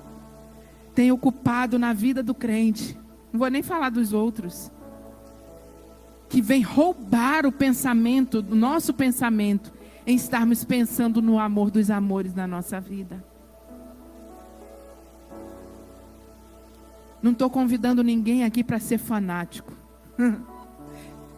tem 0.94 1.12
ocupado 1.12 1.78
na 1.78 1.92
vida 1.92 2.22
do 2.22 2.34
crente. 2.34 2.98
Não 3.30 3.40
vou 3.40 3.50
nem 3.50 3.62
falar 3.62 3.90
dos 3.90 4.14
outros. 4.14 4.72
Que 6.28 6.42
vem 6.42 6.62
roubar 6.62 7.46
o 7.46 7.52
pensamento, 7.52 8.38
o 8.38 8.54
nosso 8.54 8.92
pensamento, 8.92 9.72
em 10.06 10.16
estarmos 10.16 10.64
pensando 10.64 11.20
no 11.22 11.38
amor 11.38 11.70
dos 11.70 11.90
amores 11.90 12.34
na 12.34 12.46
nossa 12.46 12.80
vida. 12.80 13.22
Não 17.22 17.32
estou 17.32 17.50
convidando 17.50 18.04
ninguém 18.04 18.44
aqui 18.44 18.62
para 18.62 18.78
ser 18.78 18.98
fanático. 18.98 19.72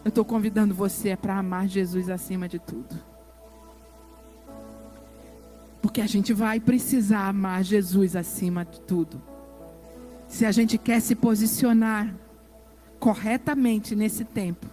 Eu 0.05 0.09
estou 0.09 0.23
convidando 0.23 0.73
você 0.73 1.15
para 1.15 1.37
amar 1.37 1.67
Jesus 1.67 2.09
acima 2.09 2.47
de 2.47 2.57
tudo. 2.57 2.95
Porque 5.81 6.01
a 6.01 6.07
gente 6.07 6.33
vai 6.33 6.59
precisar 6.59 7.27
amar 7.27 7.63
Jesus 7.63 8.15
acima 8.15 8.63
de 8.65 8.79
tudo. 8.81 9.21
Se 10.27 10.45
a 10.45 10.51
gente 10.51 10.77
quer 10.77 11.01
se 11.01 11.15
posicionar 11.15 12.13
corretamente 12.99 13.95
nesse 13.95 14.23
tempo, 14.23 14.67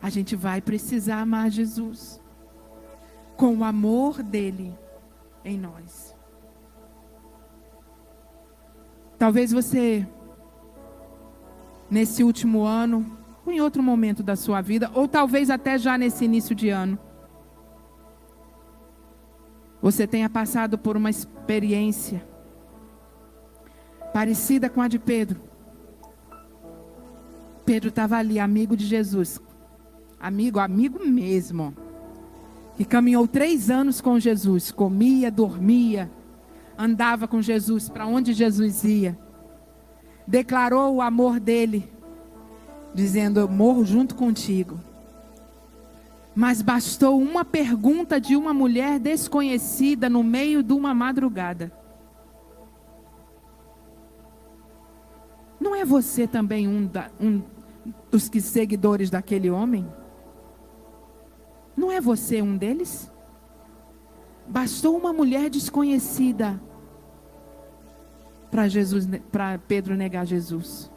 a 0.00 0.10
gente 0.10 0.36
vai 0.36 0.60
precisar 0.60 1.20
amar 1.20 1.50
Jesus 1.50 2.20
com 3.36 3.56
o 3.56 3.64
amor 3.64 4.22
dele 4.22 4.76
em 5.44 5.58
nós. 5.58 6.14
Talvez 9.18 9.50
você 9.50 10.06
nesse 11.90 12.22
último 12.22 12.64
ano, 12.64 13.18
ou 13.44 13.52
em 13.52 13.60
outro 13.60 13.82
momento 13.82 14.22
da 14.22 14.36
sua 14.36 14.60
vida, 14.60 14.90
ou 14.94 15.08
talvez 15.08 15.50
até 15.50 15.78
já 15.78 15.96
nesse 15.96 16.24
início 16.24 16.54
de 16.54 16.68
ano. 16.68 16.98
Você 19.80 20.06
tenha 20.06 20.28
passado 20.28 20.76
por 20.76 20.96
uma 20.96 21.08
experiência 21.08 22.26
parecida 24.12 24.68
com 24.68 24.82
a 24.82 24.88
de 24.88 24.98
Pedro. 24.98 25.40
Pedro 27.64 27.88
estava 27.88 28.16
ali, 28.16 28.38
amigo 28.38 28.76
de 28.76 28.84
Jesus. 28.84 29.40
Amigo, 30.20 30.58
amigo 30.58 31.04
mesmo. 31.04 31.74
Que 32.76 32.84
caminhou 32.84 33.26
três 33.26 33.70
anos 33.70 34.00
com 34.00 34.18
Jesus. 34.18 34.70
Comia, 34.70 35.30
dormia, 35.30 36.10
andava 36.76 37.26
com 37.26 37.42
Jesus 37.42 37.88
para 37.88 38.06
onde 38.06 38.32
Jesus 38.32 38.84
ia 38.84 39.18
declarou 40.28 40.96
o 40.96 41.02
amor 41.02 41.40
dele, 41.40 41.90
dizendo: 42.94 43.40
Eu 43.40 43.48
morro 43.48 43.84
junto 43.84 44.14
contigo. 44.14 44.78
Mas 46.34 46.62
bastou 46.62 47.20
uma 47.20 47.44
pergunta 47.44 48.20
de 48.20 48.36
uma 48.36 48.52
mulher 48.52 49.00
desconhecida 49.00 50.08
no 50.08 50.22
meio 50.22 50.62
de 50.62 50.72
uma 50.72 50.94
madrugada. 50.94 51.72
Não 55.58 55.74
é 55.74 55.84
você 55.84 56.28
também 56.28 56.68
um, 56.68 56.86
da, 56.86 57.10
um 57.20 57.42
dos 58.10 58.28
que 58.28 58.40
seguidores 58.40 59.10
daquele 59.10 59.50
homem? 59.50 59.88
Não 61.78 61.92
é 61.92 62.00
você 62.00 62.42
um 62.42 62.56
deles? 62.56 63.08
Bastou 64.48 64.98
uma 64.98 65.12
mulher 65.12 65.48
desconhecida 65.48 66.60
para 68.50 68.66
Jesus, 68.66 69.06
para 69.30 69.60
Pedro 69.60 69.94
negar 69.94 70.26
Jesus. 70.26 70.90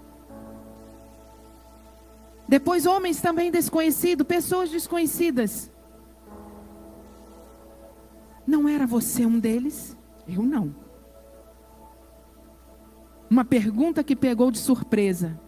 Depois 2.47 2.87
homens 2.87 3.21
também 3.21 3.51
desconhecidos, 3.51 4.25
pessoas 4.25 4.71
desconhecidas. 4.71 5.69
Não 8.47 8.67
era 8.67 8.87
você 8.87 9.23
um 9.23 9.37
deles? 9.37 9.95
Eu 10.27 10.41
não. 10.41 10.75
Uma 13.29 13.45
pergunta 13.45 14.03
que 14.03 14.15
pegou 14.15 14.49
de 14.49 14.57
surpresa. 14.57 15.39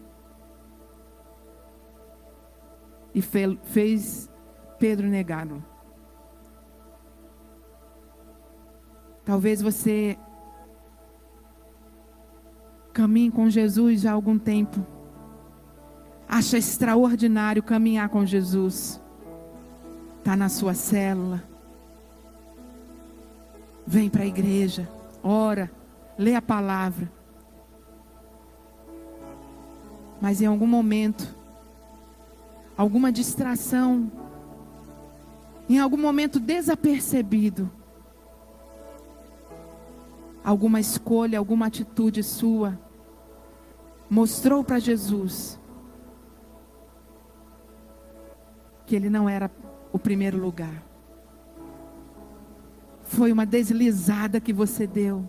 E 3.16 3.20
fez 3.20 4.30
Pedro 4.84 5.08
negá-lo. 5.08 5.64
Talvez 9.24 9.62
você 9.62 10.18
Caminhe 12.92 13.32
com 13.32 13.50
Jesus 13.50 14.02
já 14.02 14.12
há 14.12 14.14
algum 14.14 14.38
tempo. 14.38 14.86
Acha 16.28 16.58
extraordinário 16.58 17.64
caminhar 17.64 18.10
com 18.10 18.26
Jesus. 18.26 19.02
Está 20.20 20.36
na 20.36 20.50
sua 20.50 20.74
célula. 20.74 21.42
Vem 23.88 24.10
para 24.10 24.24
a 24.24 24.28
igreja. 24.28 24.90
Ora. 25.24 25.72
Lê 26.18 26.36
a 26.36 26.42
palavra. 26.42 27.10
Mas 30.20 30.42
em 30.42 30.46
algum 30.46 30.68
momento, 30.68 31.34
alguma 32.76 33.14
distração, 33.14 34.12
em 35.70 35.80
algum 35.80 35.98
momento 35.98 36.40
desapercebido, 36.40 37.70
alguma 40.44 40.80
escolha, 40.80 41.40
alguma 41.40 41.68
atitude 41.68 42.22
sua, 42.22 42.78
mostrou 44.10 44.64
para 44.64 44.80
Jesus 44.80 45.60
que 48.86 48.96
ele 48.96 49.10
não 49.10 49.30
era 49.30 49.50
o 49.92 49.98
primeiro 49.98 50.38
lugar. 50.38 50.84
Foi 53.06 53.32
uma 53.32 53.46
deslizada 53.46 54.40
que 54.40 54.52
você 54.52 54.86
deu. 54.86 55.28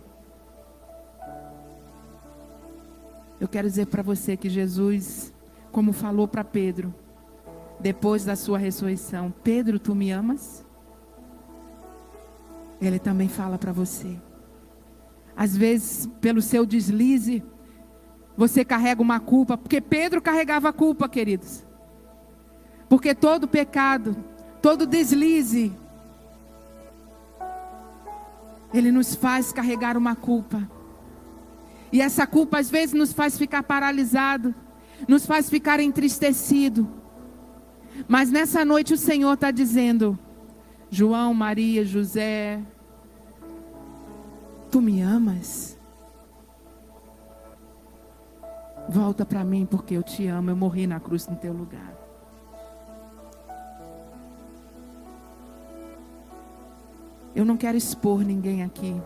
Eu 3.39 3.47
quero 3.47 3.67
dizer 3.67 3.87
para 3.87 4.01
você 4.01 4.35
que 4.35 4.49
Jesus, 4.49 5.33
como 5.71 5.93
falou 5.93 6.27
para 6.27 6.43
Pedro, 6.43 6.93
depois 7.79 8.25
da 8.25 8.35
sua 8.35 8.57
ressurreição: 8.57 9.33
Pedro, 9.43 9.79
tu 9.79 9.95
me 9.95 10.11
amas? 10.11 10.65
Ele 12.81 12.99
também 12.99 13.27
fala 13.27 13.57
para 13.57 13.71
você. 13.71 14.15
Às 15.35 15.55
vezes, 15.55 16.07
pelo 16.21 16.41
seu 16.41 16.65
deslize, 16.65 17.43
você 18.37 18.63
carrega 18.63 19.01
uma 19.01 19.19
culpa, 19.19 19.57
porque 19.57 19.81
Pedro 19.81 20.21
carregava 20.21 20.69
a 20.69 20.73
culpa, 20.73 21.09
queridos. 21.09 21.63
Porque 22.87 23.15
todo 23.15 23.47
pecado, 23.47 24.15
todo 24.61 24.85
deslize, 24.85 25.73
ele 28.73 28.91
nos 28.91 29.15
faz 29.15 29.51
carregar 29.51 29.97
uma 29.97 30.15
culpa. 30.15 30.69
E 31.91 32.01
essa 32.01 32.27
culpa 32.27 32.59
às 32.59 32.69
vezes 32.69 32.93
nos 32.93 33.13
faz 33.13 33.37
ficar 33.37 33.63
paralisado, 33.63 34.53
nos 35.07 35.25
faz 35.25 35.49
ficar 35.49 35.79
entristecido. 35.79 36.87
Mas 38.07 38.29
nessa 38.29 38.65
noite 38.65 38.93
o 38.93 38.97
Senhor 38.97 39.33
está 39.33 39.51
dizendo: 39.51 40.17
João, 40.89 41.33
Maria, 41.33 41.85
José, 41.85 42.61
Tu 44.75 44.81
me 44.81 45.01
amas? 45.01 45.79
Volta 48.89 49.25
para 49.25 49.41
mim 49.41 49.65
porque 49.65 49.95
eu 49.95 50.03
te 50.03 50.27
amo. 50.27 50.49
Eu 50.49 50.55
morri 50.57 50.85
na 50.85 50.99
cruz 50.99 51.25
no 51.27 51.35
teu 51.37 51.53
lugar. 51.53 51.93
Eu 57.33 57.45
não 57.45 57.55
quero 57.55 57.77
expor 57.77 58.19
ninguém 58.19 58.63
aqui. 58.63 59.01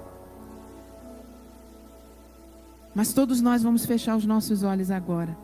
Mas 2.95 3.13
todos 3.13 3.39
nós 3.39 3.61
vamos 3.61 3.85
fechar 3.85 4.15
os 4.15 4.25
nossos 4.25 4.63
olhos 4.63 4.89
agora. 4.89 5.37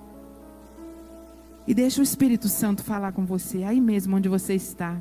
E 1.68 1.74
deixa 1.74 2.00
o 2.00 2.04
Espírito 2.04 2.48
Santo 2.48 2.84
falar 2.84 3.12
com 3.12 3.26
você, 3.26 3.64
aí 3.64 3.82
mesmo 3.82 4.16
onde 4.16 4.30
você 4.30 4.54
está. 4.54 4.98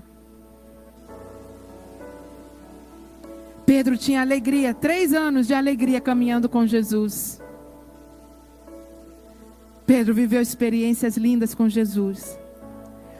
Pedro 3.67 3.97
tinha 3.97 4.21
alegria, 4.21 4.75
três 4.75 5.13
anos 5.13 5.47
de 5.47 5.55
alegria 5.55 6.01
caminhando 6.01 6.49
com 6.49 6.67
Jesus. 6.67 7.41
Pedro 9.87 10.15
viveu 10.15 10.41
experiências 10.41 11.17
lindas 11.17 11.55
com 11.55 11.69
Jesus. 11.69 12.39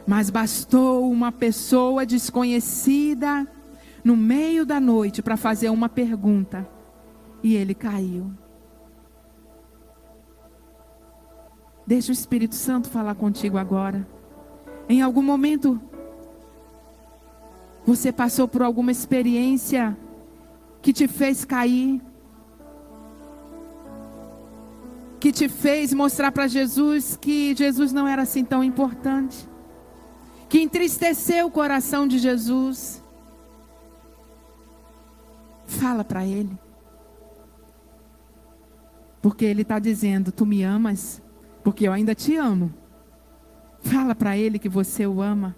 Mas 0.07 0.31
bastou 0.31 1.11
uma 1.11 1.33
pessoa 1.33 2.05
desconhecida 2.05 3.47
no 4.03 4.17
meio 4.17 4.67
da 4.67 4.79
noite 4.79 5.23
para 5.23 5.37
fazer 5.37 5.71
uma 5.71 5.89
pergunta. 5.89 6.69
E 7.43 7.55
ele 7.55 7.75
caiu. 7.75 8.31
Deixa 11.87 12.11
o 12.11 12.15
Espírito 12.15 12.55
Santo 12.55 12.89
falar 12.89 13.15
contigo 13.15 13.59
agora. 13.59 14.07
Em 14.89 15.03
algum 15.03 15.23
momento, 15.23 15.81
você 17.87 18.11
passou 18.11 18.49
por 18.49 18.63
alguma 18.63 18.91
experiência 18.91 19.97
que 20.81 20.93
te 20.93 21.07
fez 21.07 21.45
cair, 21.45 22.01
que 25.21 25.33
te 25.33 25.49
fez 25.49 25.93
mostrar 25.93 26.33
para 26.33 26.47
Jesus 26.47 27.17
que 27.19 27.55
Jesus 27.55 27.93
não 27.93 28.07
era 28.07 28.23
assim 28.23 28.45
tão 28.45 28.63
importante, 28.63 29.49
que 30.49 30.61
entristeceu 30.61 31.47
o 31.47 31.51
coração 31.51 32.07
de 32.07 32.19
Jesus. 32.19 33.03
Fala 35.67 36.05
para 36.05 36.25
Ele. 36.25 36.59
Porque 39.23 39.47
Ele 39.47 39.63
está 39.63 39.79
dizendo: 39.79 40.31
Tu 40.31 40.45
me 40.45 40.63
amas, 40.63 41.23
porque 41.65 41.89
eu 41.89 41.93
ainda 41.93 42.15
te 42.15 42.37
amo. 42.37 42.73
Fala 43.81 44.15
para 44.15 44.37
Ele 44.37 44.59
que 44.59 44.69
você 44.69 45.07
o 45.07 45.21
ama. 45.21 45.57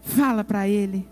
Fala 0.00 0.42
para 0.42 0.66
Ele. 0.66 1.08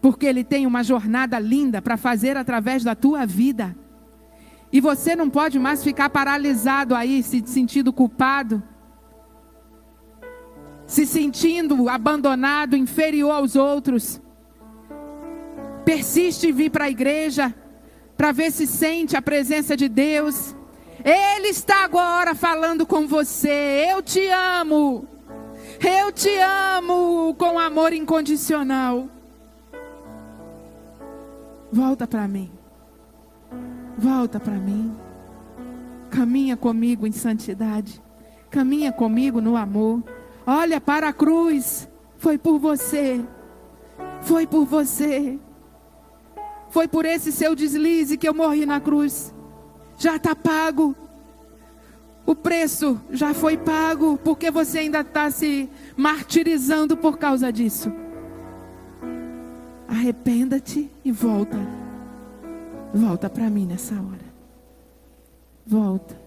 Porque 0.00 0.26
Ele 0.26 0.44
tem 0.44 0.66
uma 0.66 0.84
jornada 0.84 1.38
linda 1.38 1.80
para 1.80 1.96
fazer 1.96 2.36
através 2.36 2.84
da 2.84 2.94
tua 2.94 3.26
vida. 3.26 3.74
E 4.70 4.80
você 4.80 5.16
não 5.16 5.30
pode 5.30 5.58
mais 5.58 5.82
ficar 5.82 6.10
paralisado 6.10 6.94
aí, 6.94 7.22
se 7.22 7.42
sentindo 7.46 7.92
culpado, 7.92 8.62
se 10.86 11.06
sentindo 11.06 11.88
abandonado, 11.88 12.76
inferior 12.76 13.32
aos 13.32 13.56
outros. 13.56 14.20
Persiste 15.84 16.48
em 16.48 16.52
vir 16.52 16.70
para 16.70 16.84
a 16.84 16.90
igreja 16.90 17.54
para 18.16 18.32
ver 18.32 18.50
se 18.50 18.66
sente 18.66 19.16
a 19.16 19.22
presença 19.22 19.76
de 19.76 19.88
Deus. 19.88 20.54
Ele 21.06 21.50
está 21.50 21.84
agora 21.84 22.34
falando 22.34 22.84
com 22.84 23.06
você. 23.06 23.86
Eu 23.88 24.02
te 24.02 24.26
amo. 24.28 25.06
Eu 25.80 26.10
te 26.10 26.36
amo 26.38 27.32
com 27.38 27.60
amor 27.60 27.92
incondicional. 27.92 29.08
Volta 31.72 32.08
para 32.08 32.26
mim. 32.26 32.50
Volta 33.96 34.40
para 34.40 34.54
mim. 34.54 34.92
Caminha 36.10 36.56
comigo 36.56 37.06
em 37.06 37.12
santidade. 37.12 38.02
Caminha 38.50 38.90
comigo 38.90 39.40
no 39.40 39.56
amor. 39.56 40.02
Olha 40.44 40.80
para 40.80 41.10
a 41.10 41.12
cruz. 41.12 41.88
Foi 42.18 42.36
por 42.36 42.58
você. 42.58 43.24
Foi 44.22 44.44
por 44.44 44.64
você. 44.64 45.38
Foi 46.68 46.88
por 46.88 47.04
esse 47.04 47.30
seu 47.30 47.54
deslize 47.54 48.18
que 48.18 48.28
eu 48.28 48.34
morri 48.34 48.66
na 48.66 48.80
cruz. 48.80 49.35
Já 49.98 50.16
está 50.16 50.34
pago. 50.34 50.94
O 52.24 52.34
preço 52.34 53.00
já 53.10 53.32
foi 53.32 53.56
pago. 53.56 54.18
Porque 54.18 54.50
você 54.50 54.80
ainda 54.80 55.00
está 55.00 55.30
se 55.30 55.68
martirizando 55.96 56.96
por 56.96 57.18
causa 57.18 57.52
disso. 57.52 57.92
Arrependa-te 59.88 60.90
e 61.04 61.12
volta. 61.12 61.58
Volta 62.92 63.30
para 63.30 63.48
mim 63.48 63.66
nessa 63.66 63.94
hora. 63.94 64.26
Volta. 65.66 66.26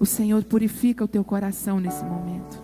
O 0.00 0.06
Senhor 0.06 0.44
purifica 0.44 1.04
o 1.04 1.08
teu 1.08 1.24
coração 1.24 1.80
nesse 1.80 2.04
momento. 2.04 2.62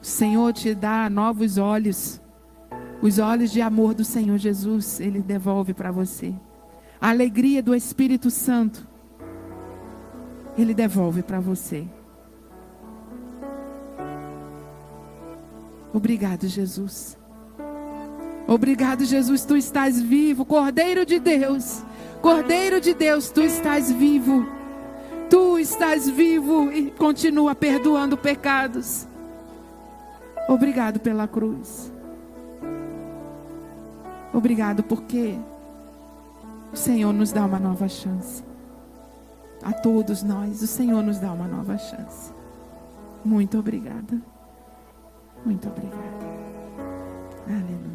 O 0.00 0.04
Senhor 0.04 0.52
te 0.52 0.74
dá 0.74 1.08
novos 1.10 1.58
olhos 1.58 2.21
os 3.02 3.18
olhos 3.18 3.50
de 3.50 3.60
amor 3.60 3.94
do 3.94 4.04
Senhor 4.04 4.38
Jesus, 4.38 5.00
Ele 5.00 5.20
devolve 5.20 5.74
para 5.74 5.90
você. 5.90 6.32
A 7.00 7.10
alegria 7.10 7.60
do 7.60 7.74
Espírito 7.74 8.30
Santo, 8.30 8.86
Ele 10.56 10.72
devolve 10.72 11.20
para 11.20 11.40
você. 11.40 11.84
Obrigado, 15.92 16.46
Jesus. 16.46 17.18
Obrigado, 18.46 19.04
Jesus, 19.04 19.44
tu 19.44 19.56
estás 19.56 20.00
vivo, 20.00 20.44
Cordeiro 20.44 21.04
de 21.04 21.18
Deus. 21.18 21.82
Cordeiro 22.20 22.80
de 22.80 22.94
Deus, 22.94 23.30
tu 23.30 23.42
estás 23.42 23.90
vivo. 23.90 24.46
Tu 25.28 25.58
estás 25.58 26.08
vivo 26.08 26.70
e 26.72 26.90
continua 26.92 27.54
perdoando 27.54 28.16
pecados. 28.16 29.08
Obrigado 30.48 31.00
pela 31.00 31.26
cruz. 31.26 31.91
Obrigado 34.32 34.82
porque 34.82 35.38
o 36.72 36.76
Senhor 36.76 37.12
nos 37.12 37.32
dá 37.32 37.44
uma 37.44 37.58
nova 37.58 37.88
chance. 37.88 38.42
A 39.62 39.72
todos 39.72 40.22
nós, 40.22 40.62
o 40.62 40.66
Senhor 40.66 41.02
nos 41.02 41.18
dá 41.18 41.32
uma 41.32 41.46
nova 41.46 41.76
chance. 41.78 42.32
Muito 43.24 43.58
obrigada. 43.58 44.20
Muito 45.44 45.68
obrigada. 45.68 46.02
Aleluia. 47.46 47.91